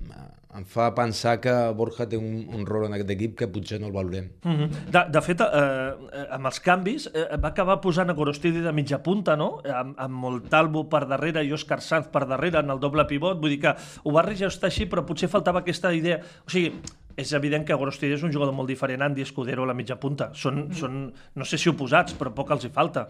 em 0.57 0.65
fa 0.68 0.89
pensar 0.95 1.38
que 1.44 1.51
Borja 1.77 2.06
té 2.12 2.18
un, 2.19 2.44
un 2.51 2.65
rol 2.68 2.86
en 2.88 2.95
aquest 2.98 3.12
equip 3.15 3.38
que 3.39 3.48
potser 3.51 3.80
no 3.80 3.88
el 3.88 3.95
valorem. 3.95 4.30
Mm 4.44 4.56
-hmm. 4.56 4.69
de, 4.92 5.03
de 5.12 5.21
fet, 5.21 5.42
eh, 5.42 5.45
eh, 5.48 6.25
amb 6.36 6.45
els 6.45 6.59
canvis, 6.59 7.09
eh, 7.13 7.38
va 7.38 7.50
acabar 7.50 7.80
posant 7.81 8.09
a 8.09 8.13
Gorostidi 8.13 8.62
de 8.62 8.71
mitja 8.71 9.01
punta, 9.03 9.36
no? 9.36 9.62
Amb, 9.63 9.95
amb 9.98 10.13
Moltalvo 10.13 10.89
per 10.89 11.07
darrere 11.07 11.44
i 11.44 11.51
Òscar 11.51 11.81
Sanz 11.81 12.07
per 12.07 12.27
darrere 12.27 12.59
en 12.59 12.69
el 12.69 12.80
doble 12.80 13.06
pivot. 13.06 13.39
Vull 13.39 13.50
dir 13.50 13.59
que 13.59 13.75
ho 14.03 14.12
va 14.12 14.21
reajustar 14.21 14.68
així, 14.68 14.86
però 14.86 15.06
potser 15.06 15.30
faltava 15.30 15.59
aquesta 15.59 15.94
idea. 15.94 16.19
O 16.45 16.50
sigui, 16.50 16.74
és 17.19 17.31
evident 17.38 17.66
que 17.68 17.78
Gorostidi 17.78 18.16
és 18.16 18.24
un 18.24 18.34
jugador 18.34 18.56
molt 18.56 18.69
diferent 18.72 19.02
a 19.02 19.10
Andy 19.10 19.25
Escudero 19.25 19.63
a 19.63 19.69
la 19.69 19.78
mitja 19.78 19.98
punta. 20.02 20.31
Són, 20.38 20.68
mm. 20.68 20.78
són 20.78 21.00
no 21.36 21.48
sé 21.48 21.60
si 21.62 21.72
oposats, 21.72 22.16
però 22.19 22.34
poc 22.36 22.52
els 22.56 22.68
hi 22.68 22.72
falta, 22.74 23.08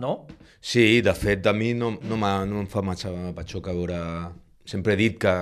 no? 0.00 0.14
Sí, 0.60 1.02
de 1.04 1.14
fet, 1.14 1.46
a 1.46 1.52
mi 1.56 1.72
no, 1.74 1.94
no, 2.02 2.16
no 2.18 2.62
em 2.62 2.70
fa 2.70 2.82
massa 2.82 3.12
patxoca 3.36 3.76
veure... 3.76 4.00
Sempre 4.64 4.94
he 4.94 4.96
dit 4.96 5.18
que, 5.20 5.32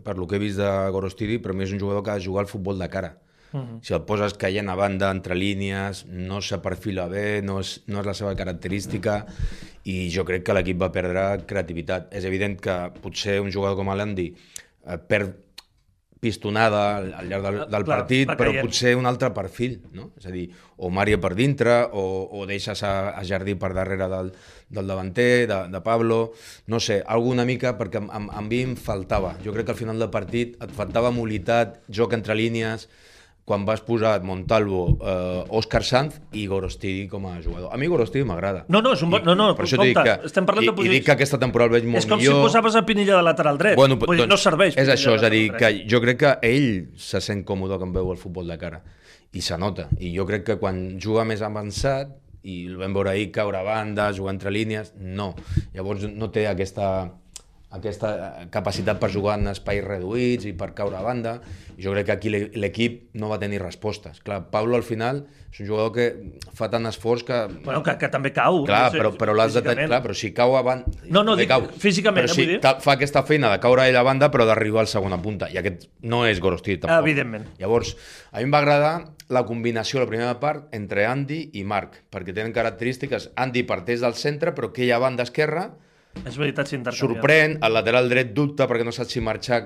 per 0.00 0.14
lo 0.16 0.24
que 0.24 0.38
he 0.38 0.40
vist 0.40 0.56
de 0.56 0.68
Gorostidi, 0.94 1.36
per 1.44 1.52
mi 1.52 1.66
és 1.66 1.74
un 1.74 1.80
jugador 1.82 2.00
que 2.00 2.14
ha 2.14 2.16
de 2.16 2.24
jugar 2.24 2.46
al 2.46 2.48
futbol 2.48 2.78
de 2.80 2.88
cara. 2.88 3.10
Uh 3.52 3.60
-huh. 3.60 3.78
Si 3.82 3.92
el 3.92 4.00
poses 4.08 4.32
caient 4.32 4.70
a 4.70 4.74
banda, 4.74 5.10
entre 5.10 5.34
línies, 5.34 6.06
no 6.06 6.40
se 6.40 6.56
perfila 6.58 7.06
bé, 7.06 7.42
no 7.42 7.60
és, 7.60 7.82
no 7.86 8.00
és 8.00 8.06
la 8.06 8.14
seva 8.14 8.34
característica, 8.34 9.26
i 9.84 10.08
jo 10.10 10.24
crec 10.24 10.42
que 10.42 10.54
l'equip 10.54 10.80
va 10.80 10.92
perdre 10.92 11.44
creativitat. 11.46 12.08
És 12.14 12.24
evident 12.24 12.58
que 12.60 12.92
potser 13.02 13.40
un 13.40 13.52
jugador 13.52 13.76
com 13.76 13.92
l'Andy 13.92 14.32
eh, 14.86 14.96
perd 14.96 15.34
pistonada 16.22 16.98
al, 16.98 17.08
al 17.18 17.26
llarg 17.28 17.42
del, 17.48 17.56
del 17.66 17.84
Clar, 17.84 17.96
partit, 17.96 18.30
però 18.38 18.52
potser 18.62 18.92
un 18.94 19.08
altre 19.10 19.32
perfil, 19.34 19.80
no? 19.90 20.12
És 20.20 20.28
a 20.30 20.34
dir, 20.34 20.44
o 20.78 20.86
Mario 20.94 21.18
per 21.18 21.32
dintre, 21.34 21.80
o, 21.98 22.04
o 22.38 22.44
deixes 22.46 22.84
a, 22.86 22.92
a 23.18 23.24
Jardí 23.26 23.56
per 23.58 23.72
darrere 23.74 24.06
del, 24.12 24.30
del 24.70 24.92
davanter, 24.92 25.48
de, 25.50 25.58
de 25.72 25.80
Pablo, 25.82 26.20
no 26.70 26.78
sé, 26.78 27.00
alguna 27.10 27.42
mica, 27.48 27.74
perquè 27.80 28.04
a, 28.04 28.06
a, 28.06 28.22
a 28.38 28.44
mi 28.46 28.62
em 28.68 28.76
faltava. 28.78 29.34
Jo 29.42 29.50
crec 29.56 29.66
que 29.66 29.74
al 29.74 29.80
final 29.80 29.98
del 29.98 30.12
partit 30.14 30.54
et 30.62 30.76
faltava 30.76 31.10
mobilitat, 31.10 31.80
joc 31.90 32.14
entre 32.14 32.38
línies, 32.38 32.86
quan 33.44 33.64
vas 33.66 33.80
posar 33.82 34.22
Montalvo, 34.22 34.98
eh, 35.02 35.44
Òscar 35.50 35.82
Sanz 35.82 36.20
i 36.32 36.46
Gorostidi 36.46 37.08
com 37.10 37.26
a 37.26 37.40
jugador. 37.42 37.70
A 37.74 37.76
mi 37.76 37.88
Gorostidi 37.90 38.22
m'agrada. 38.24 38.64
No, 38.68 38.80
no, 38.80 38.92
és 38.94 39.02
un 39.02 39.10
bon- 39.10 39.24
no, 39.24 39.34
no, 39.34 39.48
per 39.56 39.66
compte, 39.68 40.02
que, 40.04 40.26
estem 40.30 40.46
parlant 40.46 40.62
i, 40.64 40.66
de 40.68 40.72
posició- 40.76 40.92
I 40.92 40.94
dic 40.94 41.04
que 41.06 41.12
aquesta 41.16 41.38
temporada 41.42 41.66
el 41.74 41.80
veig 41.80 41.90
molt 41.90 41.98
és 42.04 42.06
com 42.08 42.18
millor. 42.18 42.36
si 42.36 42.42
poses 42.58 42.76
a 42.76 42.84
Pinilla 42.86 43.16
de 43.16 43.22
lateral 43.22 43.58
dret. 43.58 43.74
Bueno, 43.76 43.96
Vull 43.96 44.16
dir, 44.16 44.26
doncs, 44.26 44.30
no 44.30 44.36
serveix. 44.38 44.76
És 44.78 44.88
això, 44.88 45.16
és 45.16 45.22
a 45.22 45.30
dir, 45.30 45.50
que 45.58 45.72
jo 45.90 46.00
crec 46.00 46.18
que 46.18 46.38
ell 46.42 46.88
se 46.96 47.20
sent 47.20 47.44
còmode 47.44 47.78
quan 47.78 47.92
veu 47.92 48.12
el 48.12 48.16
futbol 48.18 48.46
de 48.46 48.56
cara 48.58 48.82
i 49.32 49.40
se 49.40 49.58
nota. 49.58 49.88
I 49.98 50.14
jo 50.16 50.24
crec 50.24 50.44
que 50.44 50.56
quan 50.58 51.00
juga 51.00 51.24
més 51.24 51.42
avançat 51.42 52.14
i 52.44 52.66
el 52.66 52.76
vam 52.76 52.92
veure 52.94 53.10
ahir 53.10 53.30
caure 53.32 53.58
a 53.58 53.62
banda, 53.62 54.12
jugar 54.12 54.34
entre 54.34 54.50
línies, 54.50 54.94
no. 54.98 55.34
Llavors 55.74 56.06
no 56.10 56.30
té 56.30 56.46
aquesta, 56.46 57.10
aquesta 57.72 58.08
eh, 58.42 58.46
capacitat 58.52 58.98
per 59.00 59.08
jugar 59.12 59.38
en 59.40 59.48
espais 59.52 59.82
reduïts 59.84 60.44
i 60.48 60.52
per 60.56 60.72
caure 60.76 60.98
a 60.98 61.02
banda. 61.04 61.38
Jo 61.80 61.94
crec 61.94 62.06
que 62.10 62.12
aquí 62.18 62.30
l'e- 62.32 62.50
l'equip 62.54 63.14
no 63.16 63.30
va 63.32 63.38
tenir 63.40 63.62
respostes. 63.62 64.20
Clar, 64.20 64.42
Pablo 64.52 64.76
al 64.76 64.84
final 64.84 65.22
és 65.52 65.60
un 65.60 65.66
jugador 65.68 65.90
que 65.92 66.04
fa 66.56 66.68
tant 66.72 66.86
esforç 66.88 67.24
que... 67.28 67.38
Bueno, 67.64 67.82
que, 67.84 67.94
que 68.00 68.08
també 68.12 68.30
cau. 68.32 68.62
Clar, 68.68 68.86
no 68.86 68.92
sé, 68.94 69.00
però, 69.02 69.10
però 69.20 69.34
l'has 69.36 69.52
de 69.56 69.62
tenir, 69.64 69.86
clar, 69.90 70.02
però 70.04 70.14
si 70.16 70.30
cau 70.36 70.54
a 70.56 70.62
banda... 70.64 70.88
No, 71.12 71.22
no, 71.24 71.34
dic 71.36 71.50
físicament, 71.80 72.22
però 72.22 72.30
eh, 72.30 72.34
si 72.36 72.44
vull 72.46 72.54
dir. 72.54 72.74
fa 72.84 72.94
aquesta 72.96 73.22
feina 73.28 73.50
de 73.52 73.60
caure 73.60 73.84
ell 73.88 73.98
a 74.00 74.04
banda, 74.06 74.30
però 74.32 74.46
d'arribar 74.48 74.84
al 74.84 74.90
segona 74.92 75.18
punta. 75.20 75.48
I 75.52 75.58
aquest 75.60 75.88
no 76.08 76.22
és 76.28 76.40
Gorostí, 76.40 76.76
tampoc. 76.80 77.02
Evidentment. 77.04 77.48
Llavors, 77.60 77.94
a 78.32 78.38
mi 78.40 78.48
em 78.48 78.52
va 78.54 78.60
agradar 78.64 78.94
la 79.32 79.44
combinació, 79.48 80.00
la 80.00 80.08
primera 80.08 80.34
part, 80.40 80.68
entre 80.76 81.06
Andy 81.08 81.42
i 81.56 81.64
Marc, 81.64 82.02
perquè 82.12 82.32
tenen 82.36 82.52
característiques. 82.56 83.30
Andy 83.36 83.64
parteix 83.68 84.00
del 84.04 84.16
centre, 84.20 84.52
però 84.56 84.72
que 84.72 84.84
ella 84.84 84.96
a 85.00 85.04
banda 85.04 85.24
esquerra 85.24 85.70
És 86.26 86.36
veritat, 86.38 86.68
s'intercanvia. 86.70 87.00
sorprèn, 87.00 87.58
el 87.64 87.76
lateral 87.76 88.08
dret 88.12 88.32
dubta 88.36 88.68
perquè 88.70 88.84
no 88.86 88.94
saps 88.94 89.16
si 89.16 89.22
marxar 89.24 89.62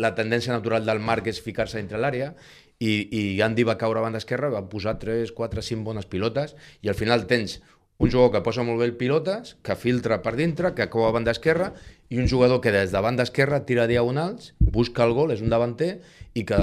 la 0.00 0.14
tendència 0.16 0.54
natural 0.54 0.86
del 0.86 1.00
Marc 1.04 1.28
és 1.28 1.40
ficar-se 1.44 1.80
dintre 1.80 2.00
l'àrea 2.00 2.32
i, 2.80 2.92
i 3.12 3.22
Andy 3.44 3.66
va 3.68 3.76
caure 3.80 4.00
a 4.00 4.04
banda 4.06 4.20
esquerra, 4.22 4.48
va 4.52 4.64
posar 4.68 4.96
3, 4.98 5.34
4, 5.36 5.64
5 5.66 5.84
bones 5.84 6.08
pilotes 6.08 6.56
i 6.80 6.88
al 6.88 6.96
final 6.96 7.26
tens 7.28 7.58
un 8.00 8.08
jugador 8.08 8.32
que 8.32 8.40
posa 8.40 8.64
molt 8.64 8.80
bé 8.80 8.86
el 8.88 8.96
pilotes, 8.96 9.58
que 9.60 9.76
filtra 9.76 10.22
per 10.24 10.32
dintre, 10.38 10.72
que 10.72 10.88
cau 10.88 11.04
a 11.04 11.12
banda 11.12 11.34
esquerra 11.36 11.74
i 12.08 12.16
un 12.22 12.30
jugador 12.32 12.62
que 12.64 12.72
des 12.72 12.94
de 12.94 13.02
banda 13.04 13.26
esquerra 13.28 13.66
tira 13.68 13.84
diagonals, 13.86 14.54
busca 14.58 15.04
el 15.04 15.12
gol, 15.12 15.34
és 15.34 15.42
un 15.44 15.52
davanter 15.52 15.98
i 16.32 16.46
que 16.48 16.62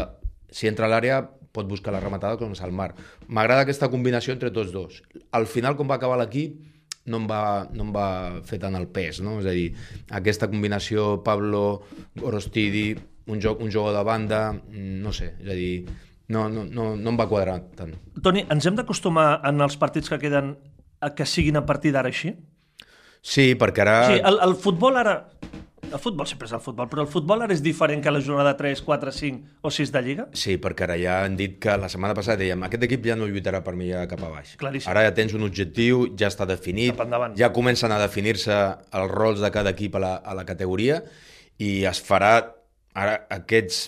si 0.50 0.66
entra 0.66 0.90
a 0.90 0.90
l'àrea 0.90 1.22
pot 1.54 1.70
buscar 1.70 1.94
la 1.94 2.02
rematada 2.02 2.40
com 2.42 2.58
és 2.58 2.64
el 2.66 2.74
Marc. 2.74 2.98
M'agrada 3.30 3.68
aquesta 3.68 3.92
combinació 3.94 4.34
entre 4.34 4.50
tots 4.54 4.74
dos. 4.74 5.04
Al 5.30 5.46
final, 5.46 5.78
com 5.78 5.90
va 5.90 6.00
acabar 6.02 6.18
l'equip, 6.18 6.58
no 7.08 7.22
em, 7.22 7.28
va, 7.30 7.42
no 7.74 7.88
em 7.88 7.94
va 7.96 8.08
fer 8.48 8.60
tant 8.62 8.76
el 8.80 8.88
pes, 8.94 9.22
no? 9.24 9.38
És 9.42 9.48
a 9.48 9.56
dir, 9.56 9.70
aquesta 10.20 10.50
combinació 10.52 11.22
Pablo, 11.26 11.64
Gorostidi, 12.20 12.90
un, 13.28 13.40
joc, 13.44 13.62
un 13.64 13.72
jugador 13.72 13.98
de 14.00 14.04
banda, 14.08 14.42
no 14.72 15.14
sé, 15.16 15.34
és 15.44 15.52
a 15.52 15.58
dir, 15.58 15.72
no, 16.34 16.48
no, 16.52 16.66
no, 16.68 16.90
no 17.00 17.14
em 17.14 17.20
va 17.20 17.30
quadrar 17.32 17.62
tant. 17.80 17.96
Toni, 18.24 18.44
ens 18.52 18.68
hem 18.68 18.76
d'acostumar 18.80 19.30
en 19.48 19.64
els 19.64 19.80
partits 19.80 20.12
que 20.12 20.20
queden 20.20 20.56
a 21.00 21.14
que 21.16 21.28
siguin 21.30 21.60
a 21.60 21.66
partir 21.66 21.94
d'ara 21.96 22.12
així? 22.12 22.34
Sí, 23.28 23.54
perquè 23.60 23.84
ara... 23.84 23.98
Sí, 24.12 24.20
el, 24.20 24.40
el 24.44 24.56
futbol 24.60 25.00
ara... 25.00 25.18
El 25.88 26.02
futbol 26.04 26.28
sempre 26.28 26.48
és 26.50 26.54
el 26.56 26.60
futbol, 26.60 26.90
però 26.92 27.04
el 27.06 27.10
futbol 27.12 27.42
ara 27.46 27.56
és 27.56 27.62
diferent 27.64 28.02
que 28.04 28.12
la 28.12 28.20
jornada 28.24 28.56
3, 28.60 28.82
4, 28.84 29.12
5 29.16 29.68
o 29.68 29.72
6 29.72 29.94
de 29.94 30.02
Lliga? 30.04 30.26
Sí, 30.36 30.58
perquè 30.60 30.84
ara 30.84 30.98
ja 31.00 31.22
han 31.24 31.38
dit 31.40 31.56
que 31.64 31.78
la 31.80 31.88
setmana 31.92 32.16
passada 32.18 32.42
dèiem 32.42 32.66
aquest 32.68 32.84
equip 32.90 33.08
ja 33.08 33.16
no 33.16 33.30
lluitarà 33.30 33.62
per 33.64 33.78
mi 33.80 33.88
cap 34.12 34.24
a 34.28 34.32
baix. 34.34 34.56
Claríssim. 34.60 34.92
Ara 34.92 35.06
ja 35.08 35.16
tens 35.16 35.36
un 35.38 35.48
objectiu, 35.48 36.06
ja 36.20 36.28
està 36.28 36.48
definit, 36.50 37.00
ja 37.40 37.52
comencen 37.56 37.96
a 37.96 38.02
definir-se 38.04 38.58
els 39.00 39.14
rols 39.14 39.44
de 39.44 39.52
cada 39.56 39.72
equip 39.76 39.96
a 39.96 40.04
la, 40.04 40.14
a 40.20 40.36
la 40.36 40.46
categoria 40.50 41.02
i 41.64 41.72
es 41.88 42.04
farà 42.04 42.34
ara 42.98 43.22
aquests 43.34 43.88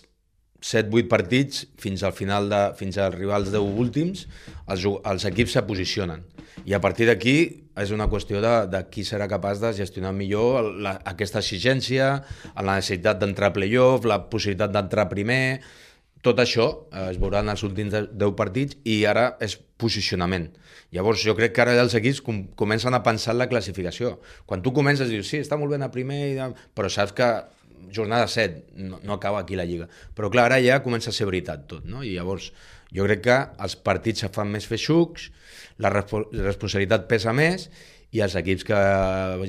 7-8 0.62 1.08
partits 1.12 1.66
fins 1.80 2.04
al 2.04 2.14
final 2.14 2.50
de, 2.52 2.62
fins 2.80 2.98
als 3.00 3.16
rivals 3.16 3.52
10 3.54 3.80
últims 3.80 4.26
els, 4.68 4.86
els 4.86 5.26
equips 5.30 5.56
se 5.58 5.64
posicionen 5.68 6.26
i 6.68 6.76
a 6.76 6.82
partir 6.84 7.08
d'aquí 7.08 7.38
és 7.80 7.92
una 7.96 8.10
qüestió 8.12 8.42
de, 8.44 8.54
de 8.68 8.82
qui 8.92 9.06
serà 9.08 9.30
capaç 9.32 9.62
de 9.64 9.72
gestionar 9.78 10.12
millor 10.12 10.68
la, 10.84 10.98
aquesta 11.08 11.40
exigència, 11.40 12.10
la 12.58 12.76
necessitat 12.76 13.22
d'entrar 13.22 13.54
a 13.54 13.56
playoff, 13.56 14.04
la 14.10 14.20
possibilitat 14.28 14.74
d'entrar 14.74 15.08
primer, 15.12 15.62
tot 16.26 16.42
això 16.44 16.66
es 17.08 17.20
veurà 17.22 17.40
en 17.46 17.54
els 17.54 17.64
últims 17.64 17.94
de- 17.96 18.10
10 18.12 18.36
partits 18.36 18.76
i 18.84 19.06
ara 19.08 19.38
és 19.40 19.56
posicionament. 19.80 20.50
Llavors 20.92 21.22
jo 21.24 21.36
crec 21.38 21.54
que 21.56 21.64
ara 21.64 21.78
els 21.80 21.96
equips 21.96 22.20
com, 22.26 22.42
comencen 22.60 22.98
a 22.98 23.04
pensar 23.06 23.36
en 23.36 23.40
la 23.40 23.48
classificació. 23.48 24.18
Quan 24.50 24.64
tu 24.66 24.74
comences 24.76 25.08
dius, 25.08 25.30
sí, 25.30 25.40
està 25.40 25.56
molt 25.56 25.72
bé 25.72 25.80
anar 25.80 25.92
primer, 25.94 26.50
però 26.76 26.90
saps 26.92 27.16
que 27.16 27.30
jornada 27.96 28.28
7 28.28 28.80
no, 28.84 29.00
no 29.04 29.14
acaba 29.14 29.42
aquí 29.44 29.58
la 29.60 29.66
Lliga. 29.66 29.90
Però 30.16 30.32
clar, 30.34 30.50
ara 30.50 30.60
ja 30.64 30.82
comença 30.86 31.12
a 31.12 31.16
ser 31.16 31.28
veritat 31.30 31.68
tot, 31.70 31.86
no? 31.90 32.04
I 32.04 32.16
llavors 32.18 32.52
jo 32.96 33.06
crec 33.06 33.24
que 33.28 33.38
els 33.62 33.78
partits 33.86 34.26
se 34.26 34.32
fan 34.34 34.50
més 34.52 34.68
feixucs, 34.70 35.30
la 35.80 35.92
respo 35.94 36.26
responsabilitat 36.34 37.08
pesa 37.10 37.34
més 37.36 37.70
i 38.10 38.24
els 38.26 38.34
equips 38.40 38.66
que 38.66 38.78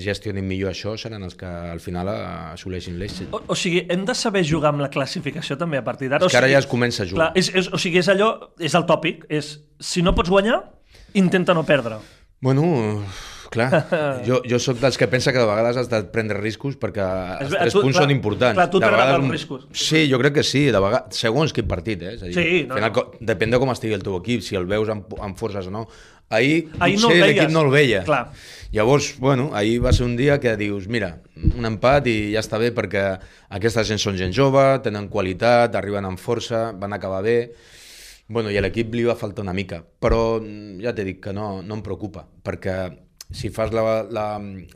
gestionin 0.02 0.44
millor 0.44 0.74
això 0.74 0.92
seran 1.00 1.24
els 1.24 1.36
que 1.38 1.48
al 1.48 1.80
final 1.80 2.10
assoleixin 2.12 2.98
l'èxit. 3.00 3.32
O, 3.32 3.40
o 3.48 3.56
sigui, 3.56 3.86
hem 3.88 4.04
de 4.08 4.16
saber 4.16 4.44
jugar 4.44 4.74
amb 4.74 4.84
la 4.84 4.90
classificació 4.92 5.56
també 5.60 5.80
a 5.80 5.84
partir 5.86 6.10
d'ara. 6.12 6.20
És 6.20 6.28
O 6.28 6.32
que 6.32 6.40
ara 6.42 6.50
sigui, 6.50 6.58
ja 6.58 6.60
es 6.60 6.68
comença 6.68 7.04
a 7.04 7.08
jugar. 7.08 7.30
Clar, 7.30 7.40
és, 7.40 7.48
és, 7.56 7.70
o 7.72 7.80
sigui, 7.80 8.02
és 8.02 8.12
allò, 8.12 8.30
és 8.60 8.76
el 8.76 8.84
tòpic, 8.88 9.24
és 9.32 9.54
si 9.80 10.04
no 10.04 10.12
pots 10.16 10.32
guanyar, 10.32 10.60
intenta 11.16 11.56
no 11.56 11.64
perdre. 11.64 12.02
Bueno, 12.44 12.66
clar, 13.50 13.82
jo, 14.28 14.40
jo 14.48 14.58
sóc 14.62 14.78
dels 14.80 14.96
que 14.98 15.08
pensa 15.10 15.32
que 15.34 15.38
de 15.42 15.46
vegades 15.48 15.76
has 15.80 15.88
de 15.90 16.02
prendre 16.14 16.38
riscos 16.40 16.76
perquè 16.80 17.04
els 17.42 17.50
tres 17.56 17.74
tu- 17.74 17.82
punts 17.82 17.96
clar, 17.98 18.04
són 18.06 18.14
importants. 18.14 18.56
clar, 18.56 18.68
tu 18.70 18.78
t'agraden 18.80 19.00
vegades 19.00 19.18
els 19.18 19.26
un- 19.26 19.34
riscos. 19.36 19.66
Sí, 19.72 20.06
jo 20.10 20.18
crec 20.22 20.34
que 20.38 20.44
sí, 20.46 20.64
de 20.70 20.80
vegades, 20.80 21.18
segons 21.18 21.52
quin 21.52 21.66
partit, 21.68 22.02
eh? 22.02 22.14
És 22.14 22.22
a 22.22 22.30
dir, 22.30 22.34
Sí, 22.38 22.62
no, 22.68 22.74
al 22.78 22.80
final, 22.80 22.94
no. 22.96 23.26
Depèn 23.32 23.50
de 23.50 23.58
com 23.62 23.70
estigui 23.74 23.94
el 23.98 24.02
teu 24.06 24.16
equip, 24.22 24.40
si 24.46 24.56
el 24.56 24.66
veus 24.70 24.88
amb, 24.88 25.12
amb 25.20 25.36
forces 25.36 25.66
o 25.66 25.74
no. 25.74 25.86
Ahir, 26.30 26.68
Ahir 26.78 27.00
no 27.02 27.08
l'equip 27.10 27.50
no 27.50 27.64
el 27.66 27.70
veia. 27.72 28.04
Clar. 28.06 28.30
Llavors, 28.70 29.16
bueno, 29.18 29.48
ahir 29.52 29.80
va 29.82 29.90
ser 29.92 30.04
un 30.06 30.12
dia 30.16 30.38
que 30.38 30.52
dius, 30.56 30.86
mira, 30.86 31.16
un 31.56 31.66
empat 31.66 32.06
i 32.06 32.14
ja 32.36 32.38
està 32.44 32.54
bé 32.62 32.68
perquè 32.70 33.02
aquesta 33.50 33.82
gent 33.82 33.98
són 33.98 34.14
gent 34.16 34.30
jove, 34.32 34.62
tenen 34.84 35.08
qualitat, 35.10 35.74
arriben 35.74 36.06
amb 36.06 36.22
força, 36.22 36.68
van 36.78 36.92
acabar 36.94 37.24
bé. 37.26 37.50
Bueno, 38.30 38.46
i 38.54 38.56
a 38.56 38.62
l'equip 38.62 38.94
li 38.94 39.02
va 39.08 39.16
faltar 39.18 39.42
una 39.42 39.52
mica, 39.52 39.80
però 39.82 40.38
ja 40.78 40.92
t'he 40.94 41.02
dit 41.08 41.18
que 41.18 41.32
no, 41.34 41.64
no 41.66 41.74
em 41.74 41.82
preocupa, 41.82 42.22
perquè 42.46 42.76
si 43.30 43.50
fas 43.54 43.72
la, 43.72 44.02
la, 44.10 44.24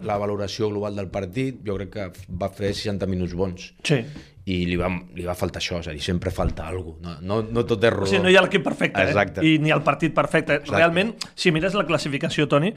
la 0.06 0.16
valoració 0.20 0.68
global 0.70 0.94
del 0.96 1.08
partit, 1.10 1.58
jo 1.66 1.74
crec 1.78 1.90
que 1.94 2.06
va 2.40 2.48
fer 2.54 2.70
60 2.74 3.06
minuts 3.10 3.34
bons. 3.34 3.72
Sí. 3.86 3.98
I 4.44 4.58
li 4.68 4.76
va, 4.76 4.90
li 5.16 5.24
va 5.24 5.32
faltar 5.34 5.62
això, 5.62 5.78
és 5.80 5.88
a 5.88 5.94
dir, 5.96 6.02
sempre 6.04 6.30
falta 6.30 6.66
alguna 6.68 7.14
cosa. 7.14 7.20
No, 7.24 7.40
no, 7.42 7.48
no 7.56 7.64
tot 7.64 7.82
és 7.82 7.92
rodó. 7.94 8.04
O 8.04 8.10
sigui, 8.12 8.22
no 8.26 8.30
hi 8.32 8.36
ha 8.36 8.42
l'equip 8.44 8.62
perfecte, 8.66 9.02
Exacte. 9.08 9.40
eh? 9.40 9.54
I 9.54 9.58
ni 9.64 9.72
el 9.72 9.80
partit 9.86 10.12
perfecte. 10.14 10.58
Exacte. 10.60 10.76
Realment, 10.76 11.14
si 11.34 11.50
mires 11.54 11.74
la 11.74 11.86
classificació, 11.88 12.46
Toni, 12.48 12.74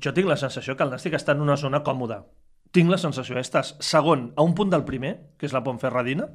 jo 0.00 0.14
tinc 0.16 0.30
la 0.30 0.38
sensació 0.40 0.76
que 0.76 0.86
el 0.86 0.94
Nàstic 0.94 1.18
està 1.20 1.36
en 1.36 1.44
una 1.44 1.58
zona 1.60 1.82
còmoda. 1.84 2.22
Tinc 2.72 2.88
la 2.88 2.98
sensació, 3.02 3.36
eh? 3.36 3.44
estàs 3.44 3.74
segon 3.84 4.30
a 4.38 4.46
un 4.46 4.54
punt 4.54 4.70
del 4.72 4.84
primer, 4.88 5.16
que 5.36 5.46
és 5.50 5.52
la 5.52 5.60
Pontferradina, 5.66 6.30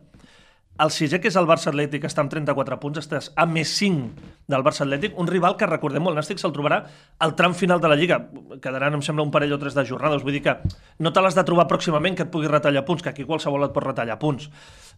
el 0.76 0.92
sisè, 0.92 1.22
que 1.24 1.30
és 1.32 1.36
el 1.40 1.48
Barça 1.48 1.70
Atlètic, 1.72 2.04
està 2.04 2.20
amb 2.20 2.32
34 2.34 2.76
punts, 2.82 3.00
estàs 3.00 3.30
a 3.40 3.46
més 3.48 3.70
5 3.78 4.26
del 4.52 4.64
Barça 4.66 4.84
Atlètic, 4.84 5.14
un 5.22 5.30
rival 5.30 5.56
que, 5.56 5.70
recordem-ho, 5.70 6.12
el 6.12 6.20
Nàstic 6.20 6.42
se'l 6.42 6.52
trobarà 6.56 6.82
al 7.24 7.36
tram 7.40 7.56
final 7.56 7.80
de 7.80 7.92
la 7.92 7.96
Lliga. 7.96 8.18
Quedaran, 8.62 8.98
em 8.98 9.04
sembla, 9.06 9.24
un 9.24 9.32
parell 9.32 9.56
o 9.56 9.60
tres 9.62 9.78
de 9.78 9.86
jornades. 9.88 10.26
Vull 10.26 10.36
dir 10.36 10.44
que 10.44 10.58
no 11.00 11.14
te 11.16 11.24
l'has 11.24 11.38
de 11.38 11.46
trobar 11.48 11.70
pròximament 11.72 12.20
que 12.20 12.28
et 12.28 12.34
pugui 12.34 12.52
retallar 12.52 12.84
punts, 12.88 13.06
que 13.06 13.14
aquí 13.14 13.24
qualsevol 13.24 13.64
et 13.70 13.74
pot 13.76 13.88
retallar 13.88 14.20
punts. 14.20 14.50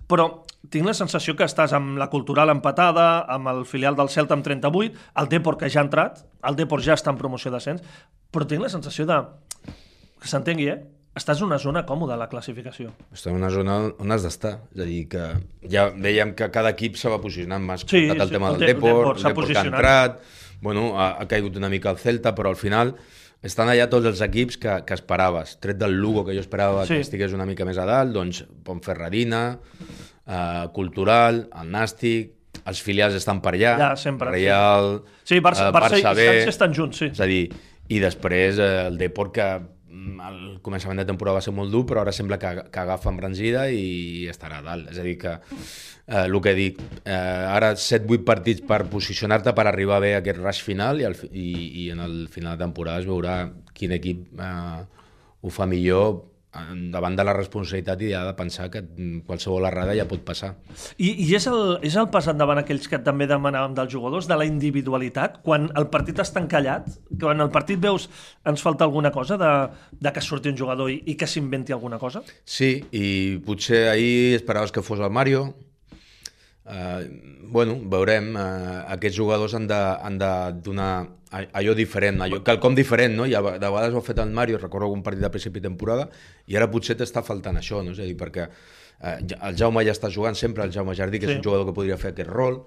Però 0.09 0.27
tinc 0.73 0.89
la 0.89 0.97
sensació 0.97 1.37
que 1.37 1.45
estàs 1.45 1.75
amb 1.77 2.01
la 2.01 2.09
cultural 2.09 2.49
empatada, 2.49 3.27
amb 3.29 3.53
el 3.53 3.65
filial 3.69 3.95
del 3.99 4.09
Celta 4.09 4.33
amb 4.33 4.45
38, 4.47 4.97
el 5.21 5.29
Depor 5.29 5.61
que 5.61 5.69
ja 5.69 5.83
ha 5.83 5.85
entrat, 5.85 6.23
el 6.41 6.57
Depor 6.57 6.81
ja 6.81 6.97
està 6.97 7.13
en 7.13 7.21
promoció 7.21 7.53
d'ascens, 7.53 7.85
però 8.33 8.49
tinc 8.49 8.65
la 8.65 8.73
sensació 8.73 9.05
de... 9.05 9.21
que 10.17 10.31
s'entengui, 10.31 10.71
eh? 10.73 10.96
Estàs 11.17 11.39
en 11.41 11.47
una 11.49 11.57
zona 11.57 11.81
còmoda 11.87 12.13
a 12.13 12.19
la 12.21 12.27
classificació. 12.29 12.91
Està 13.15 13.31
en 13.31 13.39
una 13.39 13.49
zona 13.49 13.77
on 13.97 14.11
has 14.13 14.21
d'estar. 14.27 14.53
És 14.75 14.81
a 14.83 14.85
dir, 14.85 15.03
que 15.09 15.23
ja 15.71 15.87
veiem 15.95 16.35
que 16.37 16.49
cada 16.53 16.69
equip 16.75 16.95
se 16.99 17.09
va 17.09 17.17
posicionant 17.23 17.63
més. 17.65 17.85
Sí, 17.89 18.03
el 18.05 18.19
sí, 18.21 18.29
tema 18.35 18.51
el 18.53 18.59
del 18.59 18.67
De- 18.67 18.73
Depor, 18.75 19.15
el 19.17 19.23
Depor 19.23 19.47
que 19.49 19.57
ha 19.57 19.63
entrat, 19.65 20.19
bueno, 20.61 20.91
ha, 20.99 21.15
ha 21.21 21.27
caigut 21.27 21.57
una 21.57 21.69
mica 21.73 21.89
el 21.89 21.97
Celta, 21.97 22.35
però 22.37 22.49
al 22.53 22.59
final 22.59 22.93
estan 23.45 23.69
allà 23.69 23.85
tots 23.89 24.05
els 24.09 24.21
equips 24.25 24.57
que, 24.61 24.75
que 24.85 24.93
esperaves. 24.97 25.57
Tret 25.61 25.77
del 25.77 25.93
Lugo, 25.97 26.23
que 26.25 26.33
jo 26.37 26.41
esperava 26.41 26.85
Sí. 26.85 26.95
que 26.95 27.05
estigués 27.05 27.33
una 27.33 27.45
mica 27.45 27.65
més 27.65 27.77
a 27.77 27.85
dalt, 27.85 28.13
doncs 28.13 28.43
Pontferradina, 28.65 29.59
eh, 30.27 30.67
Cultural, 30.73 31.47
el 31.61 31.71
Nàstic, 31.71 32.33
els 32.67 32.81
filials 32.83 33.15
estan 33.15 33.39
per 33.41 33.53
allà, 33.55 33.73
Ja, 33.77 33.89
sempre, 33.95 34.29
sí. 34.31 34.43
Real, 34.43 35.03
Sí, 35.23 35.39
Barça, 35.39 35.69
eh, 35.69 35.73
Barça, 35.73 35.97
i 35.99 36.03
B, 36.15 36.25
Sants 36.27 36.53
estan 36.55 36.73
junts, 36.73 36.97
sí. 36.97 37.05
és 37.13 37.21
a 37.21 37.25
dir, 37.29 37.43
i 37.89 37.99
després 38.03 38.57
eh, 38.59 38.87
el 38.87 38.97
Depor 38.97 39.31
que 39.31 39.47
mm, 39.97 40.19
al 40.29 40.39
començament 40.65 41.01
de 41.01 41.05
temporada 41.09 41.39
va 41.39 41.43
ser 41.45 41.53
molt 41.57 41.73
dur, 41.73 41.83
però 41.89 42.03
ara 42.05 42.13
sembla 42.15 42.37
que, 42.41 42.51
que 42.71 42.83
agafa 42.83 43.09
embranzida 43.09 43.65
i 43.73 44.27
estarà 44.31 44.61
a 44.61 44.65
dalt. 44.69 44.91
És 44.93 45.01
a 45.01 45.05
dir, 45.07 45.17
que 45.21 45.33
eh, 45.33 46.23
el 46.27 46.37
que 46.45 46.53
dic, 46.57 46.79
eh, 47.03 47.17
ara 47.57 47.73
7-8 47.75 48.23
partits 48.27 48.61
per 48.69 48.83
posicionar-te 48.91 49.53
per 49.57 49.65
arribar 49.71 49.99
bé 50.05 50.13
a 50.15 50.21
aquest 50.21 50.39
rush 50.43 50.61
final 50.69 51.01
i, 51.01 51.09
fi- 51.17 51.31
i, 51.33 51.49
i 51.85 51.89
en 51.95 52.05
el 52.05 52.17
final 52.31 52.55
de 52.57 52.63
temporada 52.67 53.01
es 53.03 53.09
veurà 53.09 53.39
quin 53.73 53.97
equip 53.97 54.39
eh, 54.39 54.85
ho 55.41 55.49
fa 55.53 55.65
millor 55.69 56.21
davant 56.93 57.15
de 57.17 57.25
la 57.27 57.35
responsabilitat 57.35 58.01
i 58.05 58.11
ha 58.17 58.23
de 58.27 58.33
pensar 58.37 58.69
que 58.73 58.81
mm, 58.83 59.25
qualsevol 59.27 59.67
errada 59.69 59.95
ja 59.97 60.07
pot 60.09 60.23
passar. 60.27 60.53
I, 60.97 61.11
i 61.25 61.27
és, 61.37 61.47
el, 61.51 61.77
és 61.85 61.97
el 61.99 62.09
pas 62.13 62.27
endavant 62.31 62.61
aquells 62.61 62.89
que 62.91 62.99
també 63.03 63.27
demanàvem 63.29 63.75
dels 63.77 63.93
jugadors, 63.93 64.29
de 64.29 64.37
la 64.39 64.47
individualitat, 64.49 65.41
quan 65.45 65.69
el 65.77 65.89
partit 65.93 66.19
està 66.23 66.41
encallat, 66.43 66.89
quan 67.19 67.43
el 67.43 67.51
partit 67.53 67.81
veus 67.83 68.09
ens 68.47 68.63
falta 68.63 68.87
alguna 68.87 69.11
cosa 69.15 69.37
de, 69.39 69.53
de 69.99 70.13
que 70.13 70.23
surti 70.23 70.53
un 70.53 70.59
jugador 70.59 70.91
i, 70.93 71.01
i 71.05 71.17
que 71.19 71.29
s'inventi 71.29 71.75
alguna 71.75 71.99
cosa? 72.01 72.23
Sí, 72.45 72.73
i 72.91 73.05
potser 73.45 73.87
ahir 73.91 74.35
esperaves 74.41 74.73
que 74.73 74.85
fos 74.85 74.99
el 75.03 75.13
Mario. 75.13 75.47
Uh, 76.67 77.47
bueno, 77.47 77.77
veurem. 77.87 78.33
Uh, 78.35 78.81
aquests 78.95 79.17
jugadors 79.17 79.53
han 79.55 79.67
de, 79.69 79.77
han 79.77 80.17
de 80.19 80.31
donar 80.65 80.89
allò 81.31 81.73
diferent, 81.75 82.19
allò, 82.23 82.41
quelcom 82.43 82.75
diferent, 82.75 83.15
no? 83.15 83.25
I 83.27 83.35
a, 83.35 83.41
de 83.41 83.69
vegades 83.71 83.95
ho 83.95 84.01
ha 84.01 84.05
fet 84.05 84.19
el 84.23 84.31
Mario, 84.35 84.59
recordo 84.59 84.89
un 84.91 85.03
partit 85.03 85.23
de 85.23 85.29
principi 85.31 85.59
de 85.63 85.67
temporada, 85.69 86.09
i 86.47 86.55
ara 86.59 86.67
potser 86.71 86.97
t'està 86.99 87.23
faltant 87.23 87.55
això, 87.59 87.79
no? 87.83 87.95
És 87.95 87.99
a 88.03 88.07
dir, 88.07 88.17
perquè 88.19 88.49
uh, 88.49 89.15
el 89.49 89.57
Jaume 89.59 89.83
ja 89.87 89.95
està 89.95 90.11
jugant 90.11 90.35
sempre, 90.35 90.63
el 90.67 90.75
Jaume 90.75 90.95
Jardí, 90.95 91.19
que 91.19 91.27
Sí. 91.27 91.33
és 91.35 91.39
un 91.39 91.43
jugador 91.43 91.65
que 91.67 91.75
podria 91.75 91.97
fer 91.97 92.11
aquest 92.15 92.29
rol, 92.31 92.63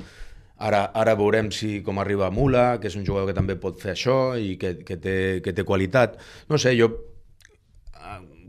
Ara, 0.61 0.91
ara 0.93 1.15
veurem 1.17 1.47
si 1.51 1.79
com 1.81 1.97
arriba 2.03 2.27
Mula, 2.31 2.75
que 2.83 2.91
és 2.91 2.97
un 2.99 3.05
jugador 3.07 3.31
que 3.31 3.33
també 3.33 3.55
pot 3.57 3.79
fer 3.81 3.95
això 3.95 4.37
i 4.37 4.59
que, 4.61 4.75
que, 4.85 4.99
té, 5.01 5.15
que 5.41 5.55
té 5.57 5.65
qualitat. 5.65 6.19
No 6.53 6.59
sé, 6.61 6.75
jo 6.77 6.91
eh, 6.91 7.10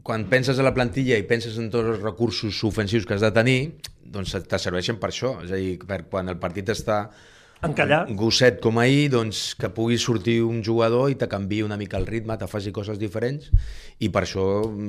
quan 0.04 0.26
penses 0.30 0.60
a 0.60 0.66
la 0.66 0.74
plantilla 0.74 1.18
i 1.20 1.28
penses 1.30 1.58
en 1.62 1.70
tots 1.74 1.96
els 1.96 2.02
recursos 2.02 2.64
ofensius 2.68 3.06
que 3.06 3.18
has 3.18 3.26
de 3.26 3.34
tenir, 3.36 3.60
doncs 4.02 4.34
te 4.34 4.60
serveixen 4.60 4.98
per 5.02 5.12
això. 5.12 5.36
És 5.46 5.54
a 5.54 5.60
dir, 5.60 5.78
per 5.88 6.04
quan 6.10 6.32
el 6.32 6.40
partit 6.42 6.72
està 6.74 7.04
Encallat? 7.62 8.10
gosset 8.18 8.58
com 8.62 8.80
ahir, 8.82 9.12
doncs 9.14 9.52
que 9.60 9.70
pugui 9.70 10.00
sortir 10.02 10.40
un 10.42 10.64
jugador 10.66 11.12
i 11.14 11.18
te 11.20 11.28
canvi 11.30 11.62
una 11.62 11.78
mica 11.78 12.00
el 12.02 12.08
ritme, 12.10 12.38
te 12.42 12.50
faci 12.50 12.74
coses 12.74 12.98
diferents 12.98 13.52
i 14.02 14.10
per 14.10 14.24
això 14.26 14.46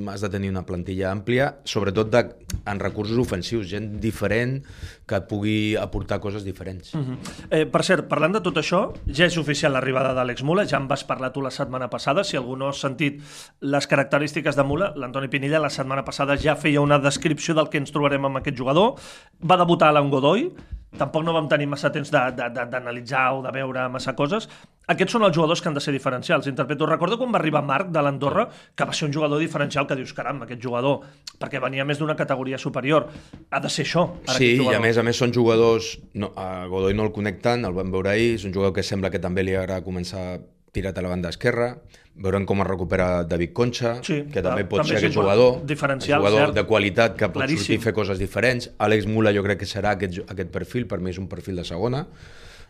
has 0.09 0.25
de 0.25 0.31
tenir 0.33 0.49
una 0.49 0.65
plantilla 0.65 1.11
àmplia, 1.11 1.51
sobretot 1.69 2.09
de, 2.09 2.23
en 2.65 2.79
recursos 2.79 3.17
ofensius, 3.17 3.67
gent 3.69 3.99
diferent 4.03 4.61
que 5.07 5.17
et 5.19 5.27
pugui 5.29 5.75
aportar 5.79 6.19
coses 6.23 6.43
diferents. 6.45 6.93
Mm 6.93 7.01
-hmm. 7.01 7.17
Eh, 7.49 7.65
per 7.65 7.83
cert, 7.83 8.07
parlant 8.07 8.33
de 8.33 8.41
tot 8.41 8.55
això, 8.57 8.93
ja 9.05 9.25
és 9.25 9.37
oficial 9.37 9.73
l'arribada 9.73 10.13
d'Àlex 10.13 10.43
Mula, 10.43 10.65
ja 10.65 10.77
en 10.77 10.87
vas 10.87 11.03
parlar 11.03 11.31
tu 11.33 11.41
la 11.41 11.51
setmana 11.51 11.89
passada, 11.89 12.23
si 12.23 12.37
algú 12.37 12.55
no 12.55 12.69
ha 12.69 12.73
sentit 12.73 13.21
les 13.59 13.87
característiques 13.87 14.55
de 14.55 14.63
Mula, 14.63 14.93
l'Antoni 14.95 15.27
Pinilla 15.27 15.59
la 15.59 15.69
setmana 15.69 16.03
passada 16.03 16.37
ja 16.37 16.55
feia 16.55 16.81
una 16.81 16.99
descripció 16.99 17.53
del 17.53 17.69
que 17.69 17.77
ens 17.77 17.91
trobarem 17.91 18.25
amb 18.25 18.37
aquest 18.37 18.57
jugador, 18.57 18.95
va 19.41 19.57
debutar 19.57 19.89
a 19.89 19.91
l'Angodoy, 19.91 20.51
tampoc 20.97 21.23
no 21.25 21.33
vam 21.33 21.47
tenir 21.49 21.67
massa 21.67 21.91
temps 21.91 22.11
de- 22.11 22.31
de- 22.37 22.49
de- 22.49 22.65
d'analitzar 22.69 23.33
o 23.35 23.41
de 23.41 23.51
veure 23.51 23.87
massa 23.89 24.13
coses. 24.15 24.47
Aquests 24.87 25.13
són 25.13 25.23
els 25.23 25.35
jugadors 25.35 25.61
que 25.61 25.69
han 25.69 25.73
de 25.73 25.79
ser 25.81 25.93
diferencials. 25.93 26.45
Interpreto, 26.47 26.85
recordo 26.85 27.17
quan 27.17 27.31
va 27.31 27.39
arribar 27.39 27.61
Marc 27.63 27.87
de 27.89 28.01
l'Andorra, 28.01 28.49
que 28.75 28.83
va 28.85 28.93
ser 28.93 29.07
un 29.07 29.13
jugador 29.13 29.39
diferencial, 29.39 29.87
que 29.87 29.95
dius, 29.95 30.13
caram, 30.13 30.41
aquest 30.43 30.61
jugador, 30.61 30.99
perquè 31.39 31.61
venia 31.61 31.85
més 31.85 31.97
d'una 31.99 32.15
categoria 32.15 32.57
superior, 32.57 33.07
ha 33.49 33.59
de 33.59 33.69
ser 33.69 33.85
això. 33.85 34.09
ara, 34.27 34.37
Sí, 34.37 34.57
i 34.61 34.73
a 34.73 34.79
més 34.79 34.97
a 34.97 35.03
més 35.03 35.15
són 35.17 35.31
jugadors... 35.33 35.99
No, 36.13 36.33
a 36.35 36.65
Godoy 36.67 36.93
no 36.93 37.03
el 37.03 37.11
connecten, 37.11 37.63
el 37.65 37.73
vam 37.73 37.91
veure 37.91 38.09
ahir, 38.11 38.35
és 38.35 38.43
un 38.45 38.53
jugador 38.53 38.73
que 38.73 38.83
sembla 38.83 39.09
que 39.09 39.19
també 39.19 39.43
li 39.43 39.55
agrada 39.55 39.83
començar 39.83 40.41
tirat 40.73 40.97
a 40.97 41.01
la 41.01 41.09
banda 41.09 41.29
esquerra, 41.29 41.77
veurem 42.15 42.45
com 42.45 42.61
es 42.61 42.67
recupera 42.67 43.23
David 43.23 43.53
Concha, 43.53 43.95
Sí, 44.03 44.21
que 44.31 44.41
també 44.41 44.63
també 44.63 44.65
pot 44.69 44.85
ser 44.85 44.95
és 44.97 45.01
aquest 45.03 45.15
jugador, 45.15 45.61
jugador 45.65 46.45
cert. 46.47 46.55
de 46.55 46.63
qualitat 46.69 47.15
que 47.17 47.27
pot 47.27 47.41
Claríssim. 47.41 47.57
sortir 47.65 47.75
i 47.79 47.83
fer 47.83 47.93
coses 47.93 48.19
diferents. 48.19 48.69
Àlex 48.77 49.07
Mula 49.07 49.33
jo 49.33 49.43
crec 49.43 49.59
que 49.59 49.65
serà 49.65 49.95
aquest, 49.97 50.19
aquest 50.29 50.49
perfil, 50.51 50.85
per 50.87 50.99
mi 50.99 51.09
és 51.09 51.17
un 51.17 51.27
perfil 51.27 51.55
de 51.55 51.63
segona. 51.65 52.05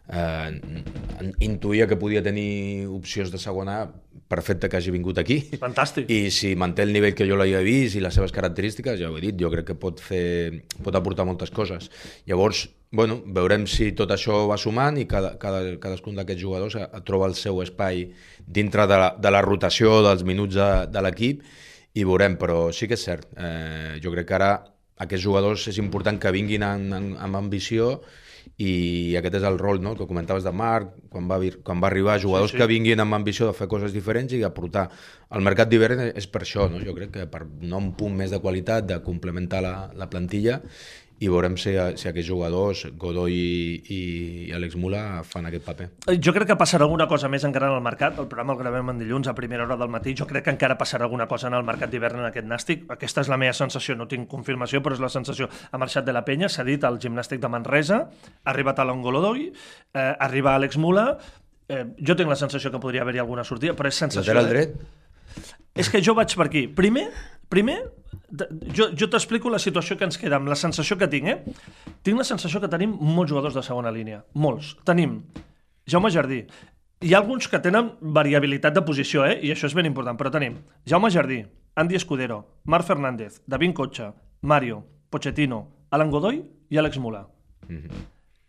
Eh, 0.09 0.59
intuïa 1.39 1.87
que 1.87 1.95
podia 1.95 2.21
tenir 2.23 2.85
opcions 2.91 3.31
de 3.31 3.39
segona 3.39 3.85
perfecte 4.27 4.67
que 4.69 4.77
hagi 4.77 4.91
vingut 4.91 5.17
aquí. 5.21 5.37
Fantàstic. 5.61 6.09
I 6.11 6.29
si 6.31 6.55
manté 6.59 6.83
el 6.83 6.91
nivell 6.91 7.13
que 7.15 7.27
jo 7.29 7.37
l'havia 7.39 7.61
vist 7.63 7.95
i 7.95 8.01
les 8.03 8.13
seves 8.13 8.31
característiques, 8.35 8.99
ja 8.99 9.09
ho 9.11 9.17
he 9.17 9.21
dit, 9.21 9.37
jo 9.39 9.51
crec 9.53 9.65
que 9.71 9.75
pot 9.79 9.99
fer 10.03 10.63
pot 10.83 10.95
aportar 10.95 11.25
moltes 11.25 11.51
coses. 11.51 11.89
Llavors, 12.27 12.65
bueno, 12.93 13.17
veurem 13.25 13.65
si 13.65 13.89
tot 13.97 14.11
això 14.13 14.43
va 14.49 14.57
sumant 14.61 14.99
i 15.01 15.07
cada, 15.09 15.33
cada, 15.41 15.63
cadascun 15.81 16.15
d'aquests 16.19 16.41
jugadors 16.41 16.77
troba 17.07 17.25
el 17.31 17.33
seu 17.33 17.57
espai 17.63 18.05
dintre 18.45 18.85
de 18.87 18.99
la, 19.01 19.07
de 19.17 19.31
la 19.33 19.41
rotació 19.41 20.03
dels 20.05 20.21
minuts 20.23 20.53
de, 20.59 20.69
de 20.93 21.01
l'equip 21.01 21.41
i 21.97 22.05
veurem, 22.05 22.37
però 22.37 22.67
sí 22.73 22.87
que 22.89 22.97
és 22.97 23.05
cert. 23.05 23.25
Eh, 23.33 23.97
jo 24.03 24.13
crec 24.13 24.29
que 24.29 24.37
ara 24.37 24.51
aquests 25.01 25.25
jugadors 25.25 25.65
és 25.73 25.79
important 25.81 26.19
que 26.21 26.33
vinguin 26.33 26.65
en, 26.69 26.91
en, 26.93 27.09
amb 27.17 27.41
ambició 27.41 27.95
i 28.61 29.15
aquest 29.17 29.39
és 29.39 29.45
el 29.47 29.57
rol 29.57 29.79
no? 29.81 29.95
que 29.97 30.05
comentaves 30.05 30.45
de 30.45 30.51
Marc, 30.53 30.91
quan 31.09 31.25
va, 31.29 31.39
quan 31.65 31.81
va 31.81 31.89
arribar, 31.89 32.19
jugadors 32.21 32.51
Sí, 32.51 32.57
sí, 32.57 32.59
sí. 32.59 32.61
sí. 32.61 32.61
que 32.61 32.73
vinguin 32.75 33.01
amb 33.01 33.17
ambició 33.17 33.47
de 33.49 33.57
fer 33.57 33.67
coses 33.71 33.95
diferents 33.95 34.33
i 34.37 34.43
aportar. 34.45 34.89
El 35.33 35.41
mercat 35.41 35.71
d'hivern 35.71 36.11
és 36.11 36.27
per 36.29 36.43
això, 36.45 36.67
no? 36.69 36.81
jo 36.83 36.93
crec 36.93 37.13
que 37.15 37.25
per 37.25 37.45
donar 37.47 37.81
un 37.81 37.93
punt 37.97 38.13
més 38.19 38.29
de 38.29 38.41
qualitat, 38.43 38.85
de 38.85 38.99
complementar 39.05 39.63
la, 39.65 39.73
la 39.97 40.09
plantilla 40.11 40.59
i 41.23 41.29
veurem 41.31 41.55
si, 41.59 41.71
si 41.99 42.07
aquests 42.09 42.27
jugadors, 42.27 42.81
Godoy 42.99 43.33
i, 43.33 43.95
i, 43.95 43.99
Àlex 44.55 44.75
Mula, 44.79 45.23
fan 45.27 45.47
aquest 45.47 45.63
paper. 45.63 45.87
Eh, 46.11 46.17
Jo 46.23 46.33
crec 46.35 46.49
que 46.51 46.57
passarà 46.59 46.83
alguna 46.83 47.07
cosa 47.07 47.29
més 47.31 47.45
encara 47.47 47.69
en 47.71 47.77
el 47.77 47.85
mercat. 47.85 48.17
El 48.19 48.27
programa 48.31 48.57
el 48.57 48.59
gravem 48.59 48.91
en 48.91 48.99
dilluns 48.99 49.29
a 49.31 49.35
primera 49.37 49.63
hora 49.63 49.77
del 49.79 49.91
matí. 49.93 50.15
Jo 50.19 50.27
crec 50.27 50.47
que 50.47 50.53
encara 50.55 50.77
passarà 50.79 51.07
alguna 51.07 51.27
cosa 51.31 51.47
en 51.47 51.55
el 51.59 51.63
mercat 51.67 51.93
d'hivern 51.93 52.19
en 52.19 52.27
aquest 52.27 52.49
nàstic. 52.49 52.83
Aquesta 52.91 53.23
és 53.23 53.31
la 53.31 53.39
meva 53.39 53.55
sensació, 53.55 53.95
no 53.99 54.09
tinc 54.11 54.27
confirmació, 54.31 54.83
però 54.83 54.97
és 54.97 55.03
la 55.03 55.11
sensació. 55.13 55.47
Ha 55.71 55.79
marxat 55.79 56.07
de 56.07 56.17
la 56.17 56.25
penya, 56.27 56.51
s'ha 56.51 56.67
dit 56.67 56.83
al 56.83 56.99
gimnàstic 56.99 57.39
de 57.43 57.51
Manresa, 57.55 58.03
ha 58.43 58.51
arribat 58.51 58.83
a 58.83 58.87
l'Ongolodoy, 58.89 59.47
eh, 59.47 60.11
arriba 60.27 60.57
Àlex 60.57 60.77
Mula, 60.81 61.07
eh, 61.69 61.85
jo 62.03 62.17
tinc 62.19 62.29
la 62.29 62.39
sensació 62.39 62.71
que 62.73 62.83
podria 62.83 63.07
haver-hi 63.07 63.23
alguna 63.23 63.47
sortida, 63.47 63.77
però 63.79 63.87
és 63.87 64.03
sensació... 64.03 64.33
Lateral 64.33 64.51
eh? 64.51 64.53
dret? 64.53 65.53
És 65.73 65.89
que 65.89 66.03
jo 66.03 66.13
vaig 66.17 66.35
per 66.35 66.49
aquí. 66.51 66.67
Primer, 66.67 67.07
primer 67.49 67.79
jo, 68.73 68.89
jo 68.97 69.09
t'explico 69.09 69.51
la 69.53 69.61
situació 69.61 69.97
que 69.97 70.07
ens 70.07 70.17
queda, 70.17 70.39
amb 70.39 70.49
la 70.49 70.57
sensació 70.59 70.97
que 70.97 71.09
tinc, 71.11 71.29
eh? 71.29 71.55
Tinc 72.03 72.17
la 72.19 72.27
sensació 72.27 72.61
que 72.61 72.71
tenim 72.71 72.95
molts 72.99 73.31
jugadors 73.31 73.57
de 73.57 73.63
segona 73.65 73.91
línia. 73.93 74.23
Molts. 74.33 74.73
Tenim 74.87 75.19
Jaume 75.89 76.11
Jardí. 76.11 76.43
Hi 77.03 77.13
ha 77.13 77.19
alguns 77.19 77.49
que 77.51 77.59
tenen 77.59 77.91
variabilitat 78.15 78.73
de 78.73 78.85
posició, 78.87 79.25
eh? 79.27 79.37
I 79.43 79.51
això 79.53 79.67
és 79.67 79.75
ben 79.75 79.89
important, 79.89 80.17
però 80.19 80.31
tenim 80.31 80.61
Jaume 80.89 81.11
Jardí, 81.11 81.43
Andy 81.75 81.99
Escudero, 81.99 82.61
Marc 82.63 82.87
Fernández, 82.87 83.41
David 83.47 83.73
Cotxa, 83.73 84.13
Mario, 84.41 84.83
Pochettino, 85.09 85.87
Alan 85.91 86.11
Godoy 86.11 86.41
i 86.69 86.77
Àlex 86.77 86.97
Mula. 86.97 87.27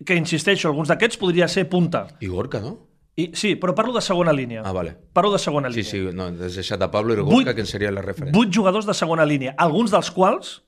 Que, 0.05 0.17
insisteixo, 0.17 0.69
alguns 0.69 0.91
d'aquests 0.91 1.19
podria 1.21 1.49
ser 1.49 1.69
punta. 1.71 2.07
I 2.21 2.29
Gorka, 2.29 2.61
no? 2.61 2.79
I, 3.17 3.29
sí, 3.39 3.55
però 3.55 3.75
parlo 3.79 3.93
de 3.95 4.01
segona 4.03 4.33
línia. 4.35 4.63
Ah, 4.67 4.73
vale. 4.75 4.97
Parlo 5.13 5.31
de 5.33 5.39
segona 5.39 5.71
Sí, 5.71 5.83
línia. 5.83 5.91
sí, 5.91 6.17
no, 6.17 6.25
has 6.47 6.57
deixat 6.59 6.83
a 6.83 6.91
Pablo 6.91 7.15
i 7.15 7.21
Gorka, 7.23 7.55
que 7.55 7.61
en 7.63 7.67
seria 7.71 7.93
la 7.95 8.03
referència. 8.03 8.35
Vuit 8.35 8.51
jugadors 8.53 8.87
de 8.87 8.95
segona 8.95 9.25
línia, 9.25 9.55
alguns 9.57 9.93
dels 9.95 10.11
quals 10.11 10.63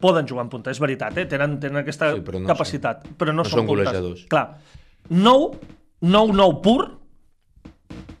poden 0.00 0.28
jugar 0.28 0.44
en 0.46 0.50
punta, 0.52 0.70
és 0.70 0.78
veritat, 0.80 1.18
eh? 1.18 1.26
tenen, 1.26 1.58
tenen 1.60 1.82
aquesta 1.82 2.12
Sí, 2.14 2.22
però 2.24 2.38
no 2.40 2.46
capacitat, 2.48 3.02
però 3.18 3.34
no, 3.34 3.42
no 3.42 3.48
són, 3.48 3.60
són 3.64 3.66
golejadors. 3.66 4.22
Clar, 4.30 4.46
nou, 5.10 5.50
nou, 6.00 6.30
nou 6.32 6.54
pur, 6.62 6.86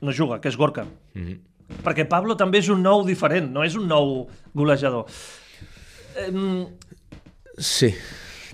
no 0.02 0.12
juga, 0.12 0.40
que 0.40 0.48
és 0.48 0.56
Gorka. 0.56 0.84
Mm 1.14 1.22
-hmm. 1.26 1.38
Perquè 1.84 2.08
Pablo 2.08 2.34
també 2.36 2.58
és 2.58 2.68
un 2.68 2.82
nou 2.82 3.04
diferent, 3.06 3.52
no 3.52 3.62
és 3.62 3.76
un 3.76 3.86
nou 3.86 4.26
golejador. 4.52 5.06
Eh, 6.16 6.66
Sí, 7.58 7.94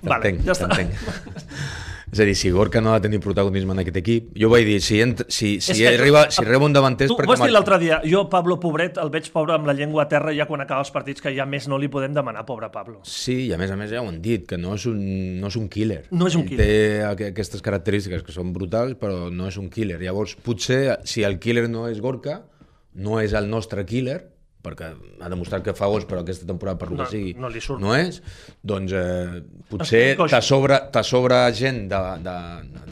Vale, 0.02 0.22
t'entenc, 0.22 0.44
ja 0.44 0.52
està. 0.52 0.68
t'entenc. 0.68 0.90
És 2.12 2.20
a 2.22 2.24
dir, 2.24 2.36
si 2.38 2.50
Gorka 2.54 2.80
no 2.80 2.92
ha 2.92 3.00
de 3.00 3.08
tenir 3.08 3.18
protagonisme 3.20 3.72
en 3.74 3.80
aquest 3.82 3.96
equip, 3.98 4.28
jo 4.38 4.46
vaig 4.52 4.64
dir, 4.64 4.76
si, 4.80 5.00
ent 5.02 5.24
si, 5.26 5.56
si, 5.60 5.74
que- 5.74 5.88
arriba, 5.98 6.20
si 6.30 6.40
arriba 6.44 6.64
un 6.64 6.72
davanter 6.76 7.08
tu 7.10 7.16
perquè... 7.18 7.32
vas 7.32 7.42
dir 7.42 7.50
l'altre 7.50 7.78
dia, 7.82 7.98
jo, 8.06 8.28
Pablo, 8.30 8.60
pobret, 8.62 9.00
el 9.02 9.10
veig 9.10 9.26
pobre 9.34 9.56
amb 9.56 9.66
la 9.66 9.74
llengua 9.74 10.04
a 10.04 10.08
terra 10.08 10.30
ja 10.36 10.46
quan 10.46 10.62
acaba 10.62 10.84
els 10.84 10.92
partits, 10.94 11.20
que 11.20 11.32
ja 11.34 11.44
més 11.50 11.66
no 11.66 11.78
li 11.82 11.88
podem 11.90 12.14
demanar, 12.14 12.44
pobre 12.46 12.70
Pablo. 12.70 13.00
Sí, 13.02 13.48
i 13.48 13.52
a 13.52 13.58
més 13.58 13.72
a 13.74 13.76
més 13.80 13.90
ja 13.90 14.04
ho 14.04 14.06
han 14.08 14.20
dit, 14.22 14.46
que 14.46 14.56
no 14.56 14.76
és 14.78 14.86
un, 14.86 15.00
no 15.42 15.50
és 15.50 15.56
un 15.58 15.66
killer. 15.68 16.04
No 16.12 16.28
és 16.30 16.36
un 16.38 16.46
killer. 16.46 16.62
Té 16.64 17.02
aqu- 17.10 17.32
aquestes 17.32 17.60
característiques 17.66 18.22
que 18.22 18.32
són 18.32 18.52
brutals, 18.54 18.94
però 19.02 19.26
no 19.34 19.50
és 19.50 19.58
un 19.58 19.66
killer. 19.68 19.98
Llavors, 20.00 20.36
potser, 20.46 21.00
si 21.04 21.26
el 21.26 21.40
killer 21.42 21.66
no 21.68 21.88
és 21.90 21.98
Gorka, 22.00 22.44
no 22.94 23.18
és 23.20 23.34
el 23.34 23.50
nostre 23.50 23.82
killer, 23.84 24.20
perquè 24.66 24.90
ha 25.22 25.30
demostrat 25.32 25.62
que 25.64 25.72
fa 25.78 25.86
gols, 25.88 26.04
però 26.10 26.20
aquesta 26.26 26.46
temporada, 26.50 26.76
per 26.82 26.90
lo 26.90 26.98
No, 26.98 27.04
que 27.06 27.10
sigui, 27.14 27.32
no 27.38 27.48
li 27.54 27.62
surt. 27.62 27.80
no 27.80 27.94
és, 27.96 28.18
doncs 28.66 28.92
eh, 28.98 29.40
potser 29.70 30.02
Estic 30.10 30.18
coix. 30.24 30.34
te 30.34 30.42
sobra, 30.42 30.80
te 30.90 31.02
sobra 31.06 31.44
gent 31.54 31.84
de, 31.88 32.02
de, 32.26 32.36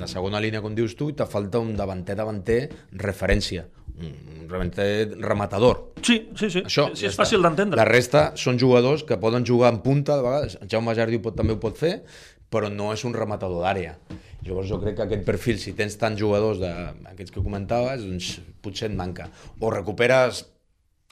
de 0.00 0.06
segona 0.10 0.40
línia, 0.40 0.62
com 0.62 0.74
dius 0.78 0.94
tu, 0.96 1.10
i 1.10 1.18
te 1.18 1.26
falta 1.26 1.58
un 1.60 1.74
davanter 1.76 2.14
davanter 2.16 2.60
referència, 3.02 3.66
un 3.98 4.46
davanter 4.50 5.16
rematador. 5.22 5.90
Sí, 6.04 6.18
sí, 6.36 6.50
sí, 6.50 6.62
Això, 6.66 6.88
sí, 6.94 7.02
ja 7.04 7.08
és 7.08 7.14
està. 7.14 7.24
fàcil 7.24 7.42
d'entendre. 7.42 7.78
La 7.80 7.86
resta 7.88 8.28
són 8.36 8.58
jugadors 8.60 9.02
que 9.08 9.16
poden 9.18 9.44
jugar 9.46 9.72
en 9.74 9.80
punta, 9.82 10.16
de 10.18 10.22
vegades. 10.26 10.58
Jaume 10.70 10.94
Jardí 10.94 11.18
pot, 11.24 11.34
també 11.38 11.54
ho 11.56 11.60
pot 11.62 11.78
fer, 11.80 11.94
però 12.52 12.68
no 12.70 12.92
és 12.94 13.02
un 13.08 13.14
rematador 13.16 13.62
d'àrea. 13.64 13.96
Llavors 14.44 14.68
jo 14.68 14.76
crec 14.82 14.98
que 14.98 15.06
aquest 15.06 15.22
perfil, 15.24 15.56
si 15.58 15.72
tens 15.72 15.94
tants 15.96 16.20
jugadors 16.20 16.58
d'aquests 16.60 17.32
que 17.32 17.40
comentaves, 17.42 18.02
doncs 18.04 18.34
potser 18.60 18.90
et 18.90 18.96
manca. 18.98 19.30
O 19.60 19.70
recuperes... 19.72 20.44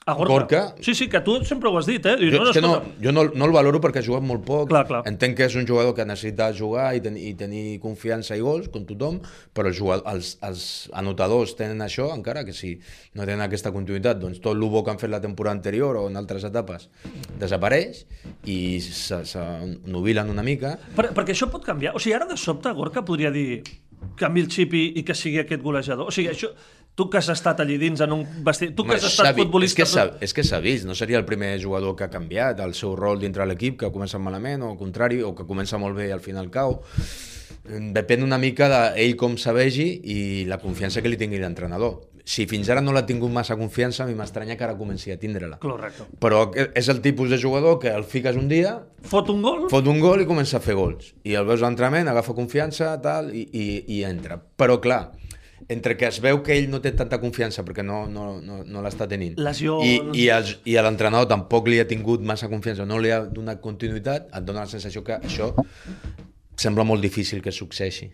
A 0.05 0.13
Gorka. 0.13 0.33
Gorka. 0.33 0.75
Sí, 0.81 0.93
sí, 0.95 1.07
que 1.07 1.21
tu 1.21 1.37
sempre 1.45 1.69
ho 1.69 1.77
has 1.79 1.85
dit, 1.87 2.05
eh? 2.05 2.15
Dius, 2.19 2.33
Jo, 2.33 2.43
és 2.49 2.57
que 2.57 2.61
no, 2.63 2.73
jo 2.99 3.13
no, 3.15 3.23
no 3.31 3.47
el 3.47 3.53
valoro 3.55 3.79
perquè 3.83 4.01
ha 4.01 4.05
jugat 4.05 4.25
molt 4.27 4.43
poc. 4.43 4.67
Clar, 4.71 4.83
clar. 4.89 5.01
Entenc 5.07 5.37
que 5.37 5.47
és 5.47 5.55
un 5.55 5.67
jugador 5.69 5.95
que 5.95 6.03
necessita 6.05 6.49
jugar 6.55 6.89
i, 6.97 6.99
ten, 7.03 7.15
i 7.15 7.31
tenir 7.39 7.79
confiança 7.83 8.35
i 8.35 8.43
gols, 8.43 8.67
com 8.73 8.83
tothom, 8.89 9.21
però 9.55 9.71
els, 9.71 9.79
jugadors, 9.79 10.03
els, 10.11 10.33
els 10.43 10.65
anotadors 10.99 11.55
tenen 11.59 11.85
això, 11.85 12.09
encara 12.15 12.43
que 12.43 12.55
si 12.57 12.73
no 13.15 13.23
tenen 13.23 13.45
aquesta 13.47 13.71
continuïtat, 13.71 14.19
doncs 14.19 14.43
tot 14.43 14.57
el 14.57 14.67
bo 14.67 14.83
que 14.83 14.91
han 14.91 14.99
fet 14.99 15.13
la 15.13 15.21
temporada 15.23 15.55
anterior 15.55 16.01
o 16.01 16.09
en 16.11 16.19
altres 16.19 16.43
etapes 16.49 16.89
desapareix 17.39 18.03
i 18.51 18.59
s'ennubilen 18.83 20.35
una 20.35 20.43
mica. 20.43 20.75
Per, 20.97 21.13
perquè 21.15 21.31
això 21.31 21.47
pot 21.51 21.63
canviar. 21.63 21.95
O 21.95 22.03
sigui, 22.03 22.17
ara 22.19 22.27
de 22.27 22.35
sobte 22.39 22.75
Gorka 22.75 23.05
podria 23.07 23.31
dir 23.31 23.63
canvi 24.19 24.43
el 24.43 24.49
xip 24.51 24.73
i, 24.75 24.85
i 24.99 25.03
que 25.07 25.15
sigui 25.15 25.39
aquest 25.41 25.63
golejador. 25.63 26.11
O 26.11 26.13
sigui, 26.13 26.29
això, 26.33 26.51
tu 26.95 27.09
que 27.09 27.17
has 27.17 27.29
estat 27.33 27.59
allí 27.63 27.77
dins 27.81 28.01
en 28.05 28.11
un 28.13 28.23
vestit, 28.45 28.75
tu 28.77 28.83
que 28.85 28.95
has 28.99 29.03
estat 29.07 29.31
s'ha 29.31 29.33
futbolista... 29.37 29.81
És 29.81 29.89
que 29.89 29.89
s'ha- 29.89 30.17
és 30.21 30.33
que 30.37 30.43
s'ha 30.45 30.59
vist, 30.61 30.85
no 30.85 30.93
seria 30.95 31.17
el 31.17 31.25
primer 31.25 31.55
jugador 31.61 31.95
que 31.97 32.05
ha 32.05 32.09
canviat 32.13 32.59
el 32.61 32.73
seu 32.77 32.95
rol 32.95 33.19
dintre 33.19 33.45
l'equip, 33.49 33.79
que 33.81 33.89
comença 33.91 34.19
malament, 34.21 34.61
o 34.61 34.71
al 34.75 34.77
contrari, 34.77 35.21
o 35.25 35.33
que 35.33 35.45
comença 35.49 35.79
molt 35.81 35.97
bé 35.97 36.09
i 36.09 36.13
al 36.13 36.21
final 36.21 36.51
cau. 36.53 36.81
Depèn 37.63 38.23
una 38.25 38.37
mica 38.37 38.67
d'ell 38.69 39.13
com 39.15 39.37
se 39.39 39.53
vegi 39.55 39.85
i 40.11 40.17
la 40.49 40.57
confiança 40.59 41.01
que 41.01 41.07
li 41.09 41.15
tingui 41.17 41.39
l'entrenador. 41.39 42.01
Si 42.23 42.45
fins 42.47 42.69
ara 42.71 42.79
no 42.83 42.91
l'ha 42.95 43.05
tingut 43.07 43.31
massa 43.35 43.55
confiança, 43.59 44.03
a 44.03 44.07
mi 44.07 44.13
m'estranya 44.15 44.55
que 44.55 44.63
ara 44.63 44.75
comenci 44.79 45.11
a 45.11 45.17
tindre-la. 45.19 45.57
Correcte. 45.63 46.05
Però 46.23 46.45
és 46.55 46.87
el 46.91 47.01
tipus 47.03 47.29
de 47.31 47.39
jugador 47.39 47.79
que 47.79 47.91
el 47.91 48.03
fiques 48.07 48.35
un 48.39 48.47
dia, 48.51 48.77
Fot 49.03 49.27
un 49.33 49.41
gol, 49.43 49.65
fot 49.71 49.87
un 49.91 49.99
gol 49.99 50.23
i 50.23 50.27
comença 50.27 50.57
a 50.59 50.63
fer 50.63 50.75
gols. 50.79 51.13
I 51.27 51.35
el 51.39 51.47
veus 51.47 51.61
a 51.63 51.67
l'entrenament, 51.67 52.07
agafa 52.07 52.35
confiança, 52.35 52.93
tal, 53.03 53.33
i, 53.35 53.43
i, 53.51 53.65
i 53.97 54.03
entra. 54.07 54.37
Però 54.39 54.79
clar, 54.83 55.01
entre 55.69 55.95
que 55.97 56.07
es 56.07 56.19
veu 56.21 56.41
que 56.43 56.55
ell 56.57 56.69
no 56.69 56.79
té 56.81 56.91
tanta 56.91 57.19
confiança 57.21 57.63
perquè 57.63 57.83
no, 57.85 58.05
no, 58.07 58.39
no, 58.41 58.63
no 58.63 58.81
l'està 58.83 59.07
tenint 59.07 59.37
Lesions. 59.39 59.85
i, 59.85 59.93
i, 60.23 60.27
els, 60.33 60.57
i 60.65 60.75
a 60.77 60.83
l'entrenador 60.85 61.27
tampoc 61.31 61.67
li 61.67 61.79
ha 61.79 61.87
tingut 61.87 62.21
massa 62.21 62.49
confiança, 62.51 62.85
no 62.85 62.97
li 62.99 63.11
ha 63.11 63.21
donat 63.25 63.61
continuïtat, 63.61 64.27
et 64.33 64.43
dona 64.43 64.65
la 64.65 64.71
sensació 64.71 65.03
que 65.03 65.19
això 65.19 65.53
sembla 66.57 66.83
molt 66.85 67.01
difícil 67.01 67.41
que 67.41 67.51
succeeixi. 67.51 68.11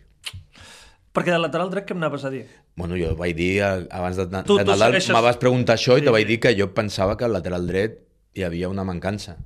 perquè 1.14 1.34
de 1.34 1.40
lateral 1.42 1.70
dret 1.74 1.88
què 1.88 1.92
em 1.96 2.04
anaves 2.04 2.24
a 2.24 2.30
dir? 2.30 2.46
Bueno, 2.78 2.96
jo 2.96 3.16
vaig 3.18 3.34
dir, 3.36 3.62
abans 3.64 4.16
de, 4.16 4.26
de 4.30 4.44
Tu- 4.44 4.56
tu 4.56 4.58
Nadal, 4.64 4.78
segueixes- 4.94 5.14
me 5.16 5.22
vas 5.26 5.38
preguntar 5.42 5.76
això 5.76 5.96
Sí, 5.98 6.02
i 6.02 6.06
te 6.06 6.12
vaig 6.14 6.28
dir 6.28 6.40
que 6.40 6.54
jo 6.56 6.70
pensava 6.74 7.18
que 7.18 7.26
al 7.26 7.34
lateral 7.34 7.66
dret 7.68 7.98
hi 8.36 8.44
havia 8.46 8.70
una 8.70 8.84
mancança. 8.86 9.38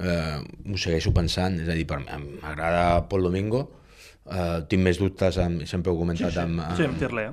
Eh, 0.00 0.38
ho 0.72 0.76
segueixo 0.78 1.12
pensant, 1.14 1.60
és 1.60 1.68
a 1.68 1.74
dir, 1.76 1.86
m'agrada 1.86 3.08
Pol 3.08 3.22
Domingo, 3.22 3.80
eh, 4.30 4.62
tinc 4.68 4.82
més 4.84 4.98
dubtes, 5.00 5.38
amb, 5.42 5.64
sempre 5.66 5.92
ho 5.92 5.96
he 5.96 5.98
comentat, 5.98 6.36
amb, 6.42 6.62
Sí, 6.76 6.84
amb 6.84 6.98
Tirlea. 6.98 7.32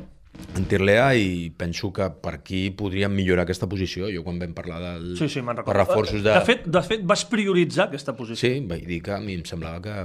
en 0.58 0.66
Tirlea 0.68 1.14
i 1.16 1.50
penso 1.56 1.94
que 1.94 2.10
per 2.22 2.34
aquí 2.36 2.70
podríem 2.72 3.14
millorar 3.16 3.44
aquesta 3.46 3.68
posició. 3.72 4.10
Jo 4.12 4.24
quan 4.24 4.40
vam 4.40 4.54
parlar 4.54 4.82
del, 4.82 5.16
Sí, 5.18 5.30
sí, 5.30 5.42
per 5.42 5.64
reforços 5.76 6.22
de... 6.24 6.32
De 6.34 6.42
fet, 6.42 6.66
de 6.68 6.82
fet, 6.84 7.06
vas 7.08 7.24
prioritzar 7.26 7.88
aquesta 7.88 8.16
posició. 8.16 8.50
Sí, 8.50 8.60
vaig 8.68 8.86
dir 8.86 9.02
que 9.02 9.12
a 9.16 9.20
mi 9.20 9.34
em 9.40 9.46
semblava 9.46 9.82
que 9.82 9.96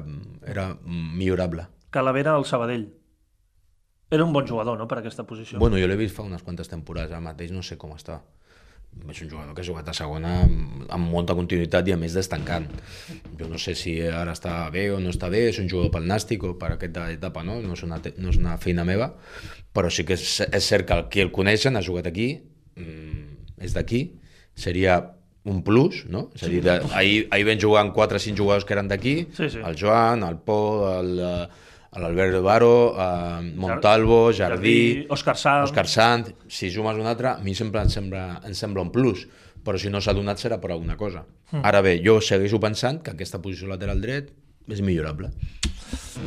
era 0.46 0.68
millorable. 0.86 1.66
Calavera 1.90 2.34
al 2.36 2.44
Sabadell. 2.44 2.92
Era 4.10 4.24
un 4.24 4.32
bon 4.32 4.46
jugador, 4.46 4.76
no?, 4.78 4.86
per 4.88 4.98
aquesta 4.98 5.22
posició. 5.24 5.58
Bueno, 5.58 5.78
jo 5.78 5.86
l'he 5.86 5.96
vist 5.96 6.14
fa 6.16 6.22
unes 6.26 6.42
quantes 6.42 6.68
temporades, 6.68 7.12
ara 7.12 7.20
mateix 7.22 7.50
no 7.54 7.62
sé 7.62 7.76
com 7.78 7.92
està. 7.94 8.20
És 9.10 9.22
un 9.24 9.30
jugador 9.30 9.54
que 9.56 9.62
ha 9.62 9.66
jugat 9.66 9.88
a 9.90 9.94
segona 9.96 10.32
amb, 10.44 10.84
amb 10.92 11.10
molta 11.10 11.34
continuïtat 11.34 11.88
i 11.88 11.94
a 11.94 11.98
més 11.98 12.14
destancant. 12.14 12.66
Jo 13.38 13.48
no 13.50 13.58
sé 13.58 13.74
si 13.78 13.94
ara 14.06 14.34
està 14.36 14.54
bé 14.70 14.88
o 14.94 14.98
no 15.02 15.10
està 15.10 15.30
bé, 15.32 15.46
és 15.50 15.58
un 15.62 15.70
jugador 15.70 15.90
pel 15.94 16.06
nàstic 16.10 16.44
o 16.46 16.52
per 16.60 16.74
aquesta 16.76 17.08
etapa, 17.10 17.42
no? 17.46 17.60
No 17.64 17.74
és 17.78 17.82
una, 17.86 17.98
no 18.18 18.30
és 18.34 18.38
una 18.38 18.56
feina 18.62 18.84
meva, 18.86 19.12
però 19.74 19.90
sí 19.90 20.04
que 20.06 20.14
és, 20.18 20.42
és 20.46 20.68
cert 20.68 20.86
que 20.86 20.98
el, 20.98 21.06
qui 21.10 21.24
el 21.24 21.32
coneixen 21.34 21.78
ha 21.78 21.82
jugat 21.86 22.10
aquí, 22.10 22.28
mm, 22.76 23.56
és 23.66 23.74
d'aquí, 23.74 24.04
seria 24.54 25.00
un 25.48 25.62
plus, 25.64 26.04
no? 26.12 26.28
És 26.36 26.44
a 26.44 26.52
dir, 26.52 26.60
ahir, 26.68 27.24
ahir 27.32 27.46
vam 27.48 27.58
jugar 27.62 27.86
amb 27.86 27.94
4 27.96 28.20
o 28.20 28.22
5 28.26 28.36
jugadors 28.36 28.66
que 28.68 28.76
eren 28.76 28.90
d'aquí, 28.90 29.16
Sí, 29.34 29.48
sí. 29.56 29.62
el 29.64 29.78
Joan, 29.80 30.22
el 30.28 30.36
Pol, 30.44 30.84
el, 30.92 31.20
eh, 31.92 32.00
l'Albert 32.00 32.40
Baro, 32.42 32.94
eh, 32.96 33.52
Montalvo, 33.56 34.32
Jardí, 34.32 35.06
Òscar 35.08 35.36
Sanz. 35.36 35.70
Òscar 35.70 35.86
Sant, 35.86 36.26
si 36.48 36.70
sumes 36.70 36.96
un 36.96 37.06
altre, 37.06 37.34
a 37.34 37.38
mi 37.44 37.54
sempre 37.54 37.82
em 37.82 37.90
sembla, 37.90 38.40
em 38.46 38.54
sembla 38.54 38.82
un 38.82 38.90
plus, 38.90 39.26
però 39.64 39.78
si 39.78 39.90
no 39.90 40.00
s'ha 40.00 40.14
donat 40.16 40.38
serà 40.40 40.60
per 40.60 40.72
alguna 40.72 40.96
cosa. 40.96 41.24
Hmm. 41.50 41.64
Ara 41.64 41.82
bé, 41.84 41.98
jo 42.04 42.20
segueixo 42.20 42.60
pensant 42.60 43.02
que 43.02 43.12
aquesta 43.12 43.42
posició 43.42 43.68
lateral 43.68 44.00
dret 44.00 44.30
és 44.70 44.80
millorable. 44.84 45.30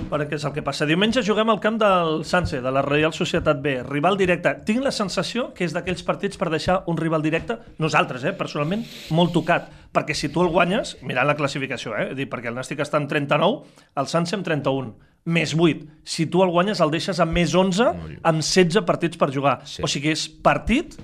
Perquè 0.10 0.36
és 0.36 0.43
el 0.43 0.54
que 0.56 0.63
passa. 0.65 0.88
Diumenge 0.89 1.23
juguem 1.23 1.52
al 1.54 1.62
camp 1.63 1.78
del 1.80 2.23
Sanse, 2.28 2.60
de 2.63 2.71
la 2.73 2.82
Real 2.84 3.13
Societat 3.15 3.62
B, 3.63 3.78
rival 3.88 4.17
directe. 4.19 4.56
Tinc 4.67 4.84
la 4.84 4.91
sensació 4.91 5.52
que 5.56 5.63
és 5.67 5.76
d'aquells 5.76 6.04
partits 6.08 6.39
per 6.39 6.49
deixar 6.52 6.82
un 6.91 6.99
rival 6.99 7.23
directe, 7.23 7.58
nosaltres, 7.84 8.26
eh, 8.26 8.34
personalment, 8.36 8.84
molt 9.12 9.34
tocat. 9.36 9.69
Perquè 9.93 10.15
si 10.17 10.30
tu 10.34 10.43
el 10.43 10.52
guanyes, 10.52 10.97
mirant 11.04 11.30
la 11.30 11.38
classificació, 11.39 11.95
eh, 11.95 12.13
dir, 12.17 12.28
perquè 12.30 12.52
el 12.52 12.60
Nàstic 12.60 12.84
està 12.84 12.99
en 12.99 13.08
39, 13.08 13.63
el 13.95 14.08
Sanse 14.08 14.36
amb 14.36 14.43
31, 14.43 14.95
més 15.25 15.53
8. 15.55 15.86
Si 16.03 16.25
tu 16.27 16.43
el 16.43 16.51
guanyes, 16.51 16.81
el 16.83 16.91
deixes 16.91 17.19
amb 17.23 17.31
més 17.38 17.53
11, 17.55 17.86
amb 18.23 18.41
16 18.43 18.83
partits 18.88 19.17
per 19.17 19.31
jugar. 19.31 19.62
Sí. 19.69 19.83
O 19.83 19.88
sigui, 19.88 20.12
és 20.12 20.27
partit 20.27 20.97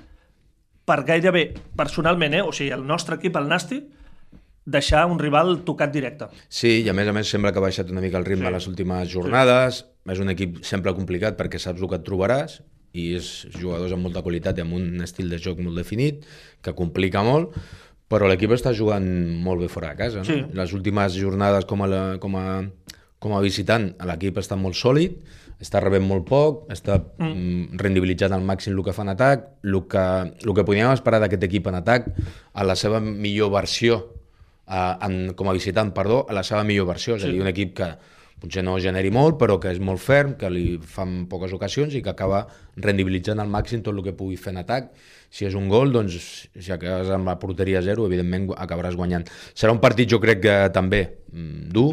per 0.84 1.02
gairebé, 1.06 1.54
personalment, 1.78 2.34
eh, 2.34 2.42
o 2.42 2.52
sigui, 2.52 2.72
el 2.74 2.84
nostre 2.86 3.16
equip, 3.16 3.36
el 3.38 3.46
Nàstic, 3.48 3.84
deixar 4.70 5.06
un 5.10 5.18
rival 5.18 5.62
tocat 5.64 5.92
directe. 5.92 6.26
Sí, 6.48 6.80
i 6.84 6.88
a 6.90 6.94
més 6.94 7.08
a 7.08 7.14
més 7.16 7.30
sembla 7.30 7.52
que 7.52 7.58
ha 7.58 7.64
baixat 7.64 7.90
una 7.90 8.02
mica 8.02 8.18
el 8.18 8.26
ritme 8.26 8.44
Sí. 8.44 8.48
sí. 8.48 8.54
les 8.54 8.66
últimes 8.68 9.08
jornades. 9.08 9.76
Sí. 9.84 10.12
És 10.12 10.18
un 10.18 10.30
equip 10.32 10.62
sempre 10.64 10.94
complicat 10.94 11.36
perquè 11.38 11.58
saps 11.58 11.80
el 11.80 11.88
que 11.88 11.96
et 12.00 12.04
trobaràs 12.06 12.60
i 12.92 13.14
és 13.14 13.46
jugadors 13.54 13.92
amb 13.92 14.02
molta 14.02 14.22
qualitat 14.22 14.58
i 14.58 14.62
amb 14.64 14.74
un 14.74 15.00
estil 15.04 15.28
de 15.30 15.38
joc 15.38 15.60
molt 15.62 15.76
definit 15.76 16.24
que 16.62 16.72
complica 16.74 17.22
molt, 17.22 17.52
però 18.10 18.26
l'equip 18.26 18.50
està 18.50 18.72
jugant 18.74 19.04
molt 19.44 19.60
bé 19.62 19.68
fora 19.68 19.92
de 19.92 19.96
casa. 20.00 20.18
No? 20.18 20.24
Sí. 20.24 20.40
Les 20.52 20.72
últimes 20.74 21.14
jornades 21.14 21.64
com 21.64 21.82
a, 21.82 21.86
la, 21.86 22.02
com 22.18 22.34
a, 22.36 22.46
com 23.20 23.36
a 23.36 23.40
visitant 23.44 23.90
l'equip 24.08 24.40
està 24.40 24.56
molt 24.56 24.78
sòlid, 24.78 25.18
està 25.60 25.82
rebent 25.84 26.06
molt 26.08 26.24
poc, 26.28 26.62
està 26.72 26.96
mm. 26.98 27.76
rendibilitzant 27.80 28.32
al 28.32 28.44
màxim 28.46 28.72
el 28.72 28.84
que 28.86 28.94
fa 28.96 29.04
en 29.04 29.12
atac, 29.12 29.44
el 29.68 29.82
que, 29.92 30.04
el 30.46 30.54
que 30.56 30.64
podíem 30.64 30.92
esperar 30.94 31.20
d'aquest 31.20 31.44
equip 31.50 31.68
en 31.68 31.76
atac, 31.82 32.08
a 32.56 32.64
la 32.64 32.78
seva 32.80 33.02
millor 33.04 33.52
versió 33.52 34.00
a, 34.70 34.96
en, 35.04 35.34
com 35.36 35.50
a 35.50 35.56
visitant, 35.56 35.92
perdó, 35.92 36.24
a 36.30 36.36
la 36.36 36.46
seva 36.46 36.64
millor 36.64 36.88
versió. 36.88 37.18
És 37.20 37.26
a 37.26 37.30
dir, 37.30 37.42
un 37.44 37.50
equip 37.50 37.76
que 37.76 37.90
potser 38.40 38.64
no 38.64 38.78
generi 38.80 39.10
molt, 39.12 39.36
però 39.36 39.58
que 39.60 39.68
és 39.74 39.80
molt 39.84 40.00
ferm, 40.00 40.32
que 40.40 40.48
li 40.48 40.78
fan 40.80 41.26
poques 41.28 41.52
ocasions 41.52 41.92
i 41.92 42.00
que 42.00 42.12
acaba 42.14 42.46
rendibilitzant 42.80 43.42
al 43.42 43.52
màxim 43.52 43.84
tot 43.84 43.92
el 43.92 44.04
que 44.06 44.16
pugui 44.16 44.40
fer 44.40 44.54
en 44.54 44.62
atac. 44.62 44.94
Si 45.30 45.44
és 45.46 45.54
un 45.58 45.68
gol, 45.70 45.92
doncs, 45.92 46.16
si 46.56 46.72
acabes 46.72 47.12
amb 47.14 47.28
la 47.28 47.36
porteria 47.42 47.82
zero, 47.84 48.08
evidentment 48.08 48.48
acabaràs 48.56 48.96
guanyant. 48.96 49.28
Serà 49.52 49.76
un 49.76 49.82
partit, 49.82 50.08
jo 50.08 50.22
crec 50.22 50.40
que 50.46 50.56
també 50.72 51.04
mm, 51.34 51.68
dur, 51.74 51.92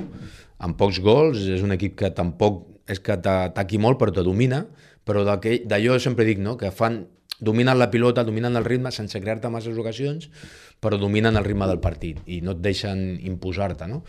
amb 0.64 0.78
pocs 0.80 1.02
gols, 1.04 1.44
és 1.54 1.64
un 1.66 1.76
equip 1.76 1.98
que 2.00 2.12
tampoc 2.16 2.66
és 2.88 3.02
que 3.04 3.18
t'ataqui 3.20 3.80
molt, 3.82 4.00
però 4.00 4.14
te 4.16 4.24
domina, 4.24 4.64
però 5.08 5.24
d'allò 5.28 6.00
sempre 6.00 6.26
dic, 6.28 6.40
no?, 6.44 6.56
que 6.60 6.72
fan 6.72 7.06
dominen 7.40 7.78
la 7.78 7.92
pilota, 7.94 8.24
dominen 8.26 8.58
el 8.58 8.66
ritme 8.66 8.92
sense 8.92 9.20
crear-te 9.22 9.50
masses 9.54 9.78
ocasions, 9.78 10.30
però 10.82 10.98
dominen 10.98 11.38
el 11.38 11.46
ritme 11.46 11.68
del 11.70 11.80
partit 11.82 12.22
i 12.26 12.40
no 12.42 12.56
et 12.56 12.62
deixen 12.66 13.20
imposar-te, 13.26 13.88
no? 13.90 14.04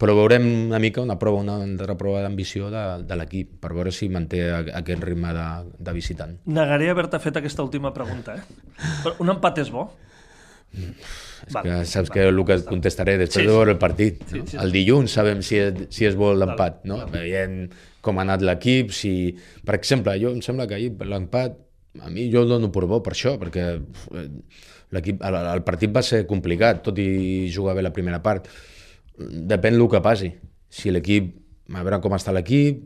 Però 0.00 0.14
veurem 0.16 0.46
una 0.66 0.80
mica 0.82 1.00
una 1.00 1.16
prova, 1.20 1.40
una 1.40 1.58
altra 1.62 1.96
prova 2.00 2.22
d'ambició 2.24 2.70
de, 2.72 2.84
de 3.08 3.18
l'equip 3.20 3.58
per 3.62 3.72
veure 3.76 3.92
si 3.92 4.10
manté 4.12 4.42
aquest 4.52 5.04
ritme 5.04 5.32
de, 5.36 5.46
de 5.78 5.96
visitant. 5.96 6.38
Negaré 6.44 6.90
haver-te 6.92 7.20
fet 7.24 7.40
aquesta 7.40 7.64
última 7.64 7.92
pregunta, 7.96 8.36
eh? 8.36 8.64
Però 9.04 9.16
un 9.24 9.32
empat 9.36 9.62
és 9.64 9.72
bo? 9.72 9.88
Val, 11.52 11.62
que 11.66 11.74
saps 11.84 12.08
que 12.10 12.22
el 12.24 12.38
que 12.48 12.54
et 12.56 12.64
contestaré 12.64 13.18
després 13.20 13.42
Sí, 13.44 13.48
de 13.50 13.52
veure 13.56 13.74
el 13.74 13.78
partit. 13.78 14.22
Sí, 14.30 14.38
no? 14.40 14.46
sí, 14.46 14.54
sí. 14.54 14.60
El 14.62 14.72
dilluns 14.72 15.12
sabem 15.12 15.42
si 15.44 15.58
és, 15.60 15.82
si 15.92 16.06
és 16.08 16.14
bo 16.16 16.32
l'empat, 16.34 16.82
no? 16.88 17.02
Veient 17.12 17.66
com 18.04 18.18
ha 18.18 18.24
anat 18.24 18.40
l'equip, 18.44 18.92
si... 18.96 19.34
Per 19.64 19.74
exemple, 19.76 20.14
jo 20.20 20.32
em 20.32 20.40
sembla 20.44 20.66
que 20.70 20.78
ahir 20.78 20.92
l'empat, 21.04 21.58
a 22.02 22.08
mi 22.10 22.30
jo 22.32 22.42
el 22.42 22.48
dono 22.50 22.70
per 22.72 22.86
bo 22.90 23.02
per 23.04 23.12
això, 23.14 23.36
perquè 23.40 23.66
eh, 23.76 24.24
l'equip, 24.96 25.20
el, 25.24 25.36
el 25.52 25.62
partit 25.68 25.92
va 25.94 26.02
ser 26.02 26.24
complicat, 26.26 26.82
tot 26.86 26.98
i 26.98 27.50
jugar 27.54 27.76
bé 27.76 27.84
la 27.84 27.92
primera 27.92 28.22
part. 28.24 28.48
Depèn 29.18 29.76
del 29.78 29.88
que 29.92 30.00
passi. 30.02 30.32
Si 30.74 30.90
l'equip, 30.90 31.28
a 31.74 31.84
veure 31.84 32.00
com 32.02 32.16
està 32.16 32.32
l'equip, 32.34 32.80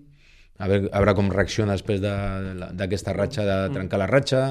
a 0.59 0.67
veure, 0.69 0.91
a 0.91 0.99
veure 1.01 1.15
com 1.15 1.31
reacciona 1.33 1.73
després 1.79 2.03
de- 2.03 2.69
d'aquesta 2.77 3.15
ratxa, 3.15 3.45
de 3.47 3.59
trencar 3.75 3.99
la 4.03 4.11
ratxa, 4.11 4.43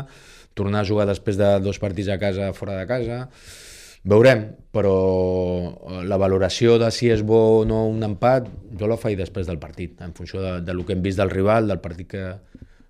tornar 0.57 0.81
a 0.83 0.89
jugar 0.89 1.05
després 1.09 1.37
de 1.39 1.53
dos 1.63 1.79
partits 1.79 2.09
a 2.09 2.19
casa, 2.21 2.51
fora 2.57 2.75
de 2.81 2.89
casa... 2.89 3.23
Veurem, 4.07 4.43
però 4.71 4.91
eh, 4.93 6.03
la 6.07 6.15
valoració 6.21 6.77
de 6.79 6.87
si 6.95 7.09
és 7.11 7.23
bo 7.27 7.39
o 7.57 7.63
no 7.67 7.81
un 7.89 8.05
empat, 8.05 8.45
jo 8.79 8.87
la 8.87 8.95
faig 8.95 9.17
després 9.19 9.49
del 9.49 9.57
partit, 9.59 9.97
en 10.05 10.13
funció 10.15 10.39
de, 10.39 10.51
de 10.63 10.75
lo 10.77 10.85
que 10.87 10.93
hem 10.95 11.01
vist 11.03 11.19
del 11.19 11.31
rival, 11.33 11.67
del 11.67 11.81
partit 11.83 12.07
que, 12.13 12.21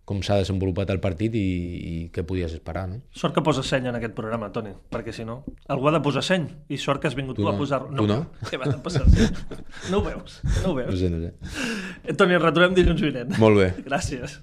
com 0.05 0.19
s'ha 0.21 0.37
desenvolupat 0.43 0.91
el 0.93 0.99
partit 1.01 1.33
i, 1.39 1.41
i 1.41 1.95
què 2.13 2.21
podies 2.27 2.53
esperar, 2.59 2.83
no? 2.91 2.99
Sort 3.17 3.33
que 3.33 3.41
posa 3.41 3.63
seny 3.65 3.89
en 3.89 3.97
aquest 3.97 4.13
programa, 4.19 4.51
Toni, 4.53 4.75
perquè 4.93 5.15
si 5.15 5.25
no... 5.25 5.39
Algú 5.73 5.89
ha 5.89 5.95
de 5.95 6.03
posar 6.05 6.21
seny, 6.27 6.45
i 6.69 6.77
sort 6.77 7.01
que 7.01 7.09
has 7.09 7.17
vingut 7.17 7.39
tu, 7.39 7.47
Tu 7.47 7.49
a 7.49 7.55
no. 7.55 7.63
posar-lo. 7.63 7.97
Tu 7.97 8.05
no? 8.11 8.19
Què 8.51 8.61
va 8.61 8.69
posar 8.85 9.07
seny? 9.09 9.31
No 9.89 10.03
ho 10.03 10.05
veus, 10.11 10.37
no 10.61 10.67
ho 10.67 10.75
No 10.75 10.75
veus. 10.83 10.99
sé, 11.01 11.09
no 11.09 11.23
sé. 11.23 12.13
Toni, 12.19 12.37
retrobem 12.45 12.77
dilluns 12.77 13.01
vinent. 13.07 13.33
Molt 13.41 13.63
bé. 13.63 13.71
Gràcies. 13.89 14.37